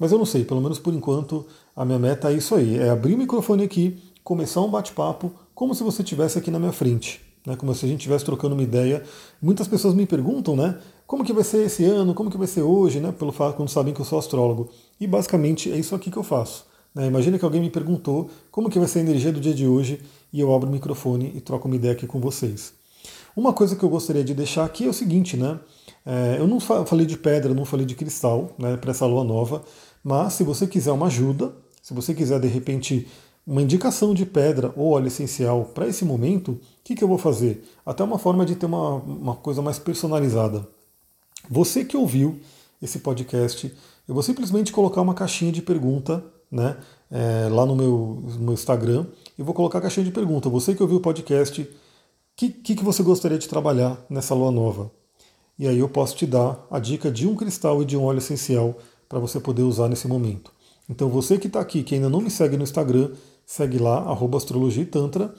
Mas 0.00 0.10
eu 0.10 0.18
não 0.18 0.26
sei, 0.26 0.44
pelo 0.44 0.60
menos 0.60 0.80
por 0.80 0.92
enquanto, 0.92 1.46
a 1.76 1.84
minha 1.84 1.98
meta 1.98 2.32
é 2.32 2.34
isso 2.34 2.56
aí: 2.56 2.76
é 2.76 2.90
abrir 2.90 3.14
o 3.14 3.18
microfone 3.18 3.62
aqui, 3.62 4.02
começar 4.24 4.62
um 4.62 4.70
bate-papo, 4.70 5.30
como 5.54 5.76
se 5.76 5.84
você 5.84 6.02
estivesse 6.02 6.36
aqui 6.36 6.50
na 6.50 6.58
minha 6.58 6.72
frente 6.72 7.30
né, 7.46 7.56
como 7.56 7.74
se 7.74 7.84
a 7.84 7.88
gente 7.88 8.00
estivesse 8.00 8.24
trocando 8.24 8.54
uma 8.54 8.62
ideia. 8.62 9.02
Muitas 9.40 9.68
pessoas 9.68 9.94
me 9.94 10.06
perguntam, 10.06 10.56
né, 10.56 10.78
como 11.06 11.24
que 11.24 11.32
vai 11.32 11.44
ser 11.44 11.66
esse 11.66 11.84
ano, 11.84 12.14
como 12.14 12.30
que 12.30 12.38
vai 12.38 12.46
ser 12.46 12.62
hoje, 12.62 13.00
né, 13.00 13.12
pelo 13.12 13.32
fato 13.32 13.56
quando 13.56 13.68
sabem 13.68 13.92
que 13.94 14.00
eu 14.00 14.04
sou 14.04 14.18
astrólogo. 14.18 14.68
E 15.00 15.06
basicamente 15.06 15.70
é 15.70 15.76
isso 15.76 15.94
aqui 15.94 16.10
que 16.10 16.16
eu 16.16 16.22
faço. 16.22 16.66
Né? 16.94 17.06
Imagina 17.06 17.38
que 17.38 17.44
alguém 17.44 17.60
me 17.60 17.70
perguntou 17.70 18.28
como 18.50 18.68
que 18.68 18.78
vai 18.78 18.88
ser 18.88 19.00
a 19.00 19.02
energia 19.02 19.32
do 19.32 19.40
dia 19.40 19.54
de 19.54 19.66
hoje 19.66 20.00
e 20.32 20.40
eu 20.40 20.54
abro 20.54 20.68
o 20.68 20.72
microfone 20.72 21.32
e 21.34 21.40
troco 21.40 21.66
uma 21.66 21.76
ideia 21.76 21.92
aqui 21.92 22.06
com 22.06 22.20
vocês. 22.20 22.72
Uma 23.36 23.52
coisa 23.52 23.76
que 23.76 23.82
eu 23.82 23.88
gostaria 23.88 24.24
de 24.24 24.34
deixar 24.34 24.64
aqui 24.64 24.84
é 24.84 24.88
o 24.88 24.92
seguinte, 24.92 25.36
né? 25.36 25.58
É, 26.04 26.36
eu 26.38 26.48
não 26.48 26.58
falei 26.58 27.06
de 27.06 27.16
pedra, 27.16 27.54
não 27.54 27.64
falei 27.64 27.86
de 27.86 27.94
cristal, 27.94 28.52
né, 28.58 28.76
para 28.76 28.90
essa 28.90 29.04
lua 29.06 29.22
nova, 29.22 29.62
mas 30.02 30.34
se 30.34 30.44
você 30.44 30.66
quiser 30.66 30.92
uma 30.92 31.06
ajuda, 31.06 31.52
se 31.82 31.94
você 31.94 32.14
quiser 32.14 32.40
de 32.40 32.48
repente 32.48 33.06
uma 33.46 33.62
indicação 33.62 34.14
de 34.14 34.24
pedra 34.24 34.72
ou 34.76 34.92
óleo 34.92 35.08
essencial 35.08 35.64
para 35.74 35.88
esse 35.88 36.04
momento, 36.04 36.52
o 36.52 36.60
que, 36.84 36.94
que 36.94 37.02
eu 37.02 37.08
vou 37.08 37.18
fazer? 37.18 37.64
Até 37.84 38.04
uma 38.04 38.18
forma 38.18 38.44
de 38.46 38.54
ter 38.54 38.66
uma, 38.66 38.94
uma 38.94 39.34
coisa 39.34 39.60
mais 39.60 39.78
personalizada. 39.78 40.68
Você 41.50 41.84
que 41.84 41.96
ouviu 41.96 42.38
esse 42.80 43.00
podcast, 43.00 43.74
eu 44.06 44.14
vou 44.14 44.22
simplesmente 44.22 44.72
colocar 44.72 45.00
uma 45.00 45.14
caixinha 45.14 45.52
de 45.52 45.62
pergunta 45.62 46.24
né, 46.50 46.76
é, 47.10 47.48
lá 47.50 47.64
no 47.64 47.74
meu, 47.76 48.22
no 48.24 48.40
meu 48.40 48.54
Instagram 48.54 49.06
e 49.38 49.42
vou 49.42 49.54
colocar 49.54 49.78
a 49.78 49.82
caixinha 49.82 50.04
de 50.04 50.12
pergunta. 50.12 50.48
Você 50.48 50.74
que 50.74 50.82
ouviu 50.82 50.98
o 50.98 51.00
podcast, 51.00 51.62
o 51.62 51.68
que, 52.36 52.50
que, 52.50 52.74
que 52.74 52.84
você 52.84 53.02
gostaria 53.02 53.38
de 53.38 53.48
trabalhar 53.48 53.98
nessa 54.08 54.34
lua 54.34 54.50
nova? 54.50 54.90
E 55.58 55.68
aí 55.68 55.78
eu 55.78 55.88
posso 55.88 56.16
te 56.16 56.26
dar 56.26 56.66
a 56.70 56.78
dica 56.78 57.10
de 57.10 57.26
um 57.26 57.36
cristal 57.36 57.82
e 57.82 57.84
de 57.84 57.96
um 57.96 58.04
óleo 58.04 58.18
essencial 58.18 58.78
para 59.10 59.18
você 59.18 59.40
poder 59.40 59.62
usar 59.62 59.88
nesse 59.88 60.06
momento. 60.06 60.52
Então 60.88 61.08
você 61.08 61.36
que 61.36 61.48
está 61.48 61.60
aqui, 61.60 61.82
que 61.82 61.96
ainda 61.96 62.08
não 62.08 62.20
me 62.20 62.30
segue 62.30 62.56
no 62.56 62.62
Instagram, 62.62 63.10
segue 63.44 63.76
lá, 63.76 63.98
arroba 63.98 64.38
astrologia 64.38 64.84
e 64.84 64.86
tantra. 64.86 65.34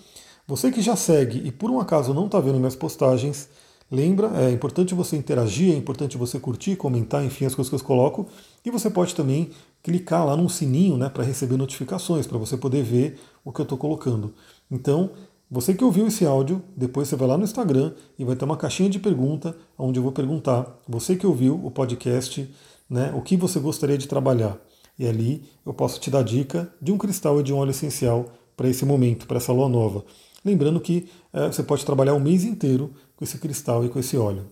Você 0.46 0.70
que 0.70 0.82
já 0.82 0.98
segue 0.98 1.42
e 1.48 1.52
por 1.54 1.72
um 1.72 1.80
acaso 1.80 2.14
não 2.14 2.26
está 2.26 2.38
vendo 2.42 2.60
minhas 2.60 2.76
postagens, 2.76 3.48
lembra, 3.90 4.30
é 4.44 4.52
importante 4.52 4.94
você 4.94 5.16
interagir, 5.16 5.74
é 5.74 5.78
importante 5.78 6.18
você 6.18 6.38
curtir, 6.38 6.76
comentar, 6.76 7.24
enfim, 7.24 7.46
as 7.46 7.56
coisas 7.56 7.70
que 7.70 7.76
eu 7.76 7.88
coloco. 7.88 8.28
E 8.66 8.70
você 8.70 8.90
pode 8.90 9.16
também 9.16 9.52
clicar 9.82 10.26
lá 10.26 10.36
num 10.36 10.50
sininho 10.50 10.98
né, 10.98 11.08
para 11.08 11.24
receber 11.24 11.56
notificações, 11.56 12.28
para 12.28 12.38
você 12.38 12.58
poder 12.58 12.84
ver 12.84 13.18
o 13.46 13.54
que 13.54 13.62
eu 13.62 13.64
estou 13.64 13.78
colocando. 13.78 14.34
Então, 14.70 15.12
você 15.50 15.74
que 15.74 15.84
ouviu 15.84 16.08
esse 16.08 16.26
áudio, 16.26 16.62
depois 16.76 17.08
você 17.08 17.16
vai 17.16 17.28
lá 17.28 17.38
no 17.38 17.44
Instagram 17.44 17.94
e 18.20 18.26
vai 18.26 18.36
ter 18.36 18.46
uma 18.46 18.56
caixinha 18.58 18.90
de 18.90 19.00
pergunta 19.00 19.56
onde 19.78 20.00
eu 20.00 20.04
vou 20.04 20.12
perguntar, 20.12 20.80
você 20.88 21.16
que 21.16 21.28
ouviu 21.28 21.60
o 21.66 21.70
podcast, 21.70 22.50
né, 22.92 23.14
o 23.16 23.22
que 23.22 23.38
você 23.38 23.58
gostaria 23.58 23.98
de 23.98 24.06
trabalhar. 24.06 24.60
E 25.00 25.08
ali 25.08 25.44
eu 25.66 25.74
posso 25.74 25.98
te 26.00 26.12
dar 26.12 26.24
dica 26.24 26.72
de 26.82 26.92
um 26.92 26.98
cristal 26.98 27.40
e 27.40 27.44
de 27.44 27.54
um 27.54 27.58
óleo 27.58 27.72
essencial 27.72 28.26
para 28.58 28.68
esse 28.68 28.86
momento, 28.86 29.26
para 29.26 29.38
essa 29.38 29.54
lua 29.54 29.70
nova. 29.70 30.04
Lembrando 30.44 30.82
que 30.82 31.08
é, 31.32 31.48
você 31.48 31.64
pode 31.64 31.86
trabalhar 31.86 32.14
o 32.14 32.20
mês 32.20 32.44
inteiro 32.44 32.94
com 33.16 33.24
esse 33.24 33.38
cristal 33.38 33.86
e 33.86 33.90
com 33.90 33.98
esse 33.98 34.18
óleo. 34.18 34.46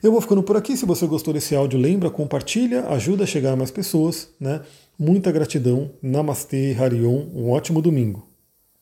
Eu 0.00 0.12
vou 0.12 0.20
ficando 0.20 0.42
por 0.42 0.56
aqui. 0.56 0.76
Se 0.76 0.86
você 0.86 1.06
gostou 1.06 1.34
desse 1.34 1.56
áudio, 1.56 1.80
lembra, 1.80 2.10
compartilha, 2.10 2.86
ajuda 2.90 3.24
a 3.24 3.26
chegar 3.26 3.52
a 3.52 3.56
mais 3.56 3.70
pessoas. 3.70 4.28
Né? 4.38 4.60
Muita 4.98 5.32
gratidão. 5.32 5.90
Namastê, 6.02 6.76
Harion. 6.78 7.24
Um 7.34 7.50
ótimo 7.50 7.80
domingo. 7.82 8.33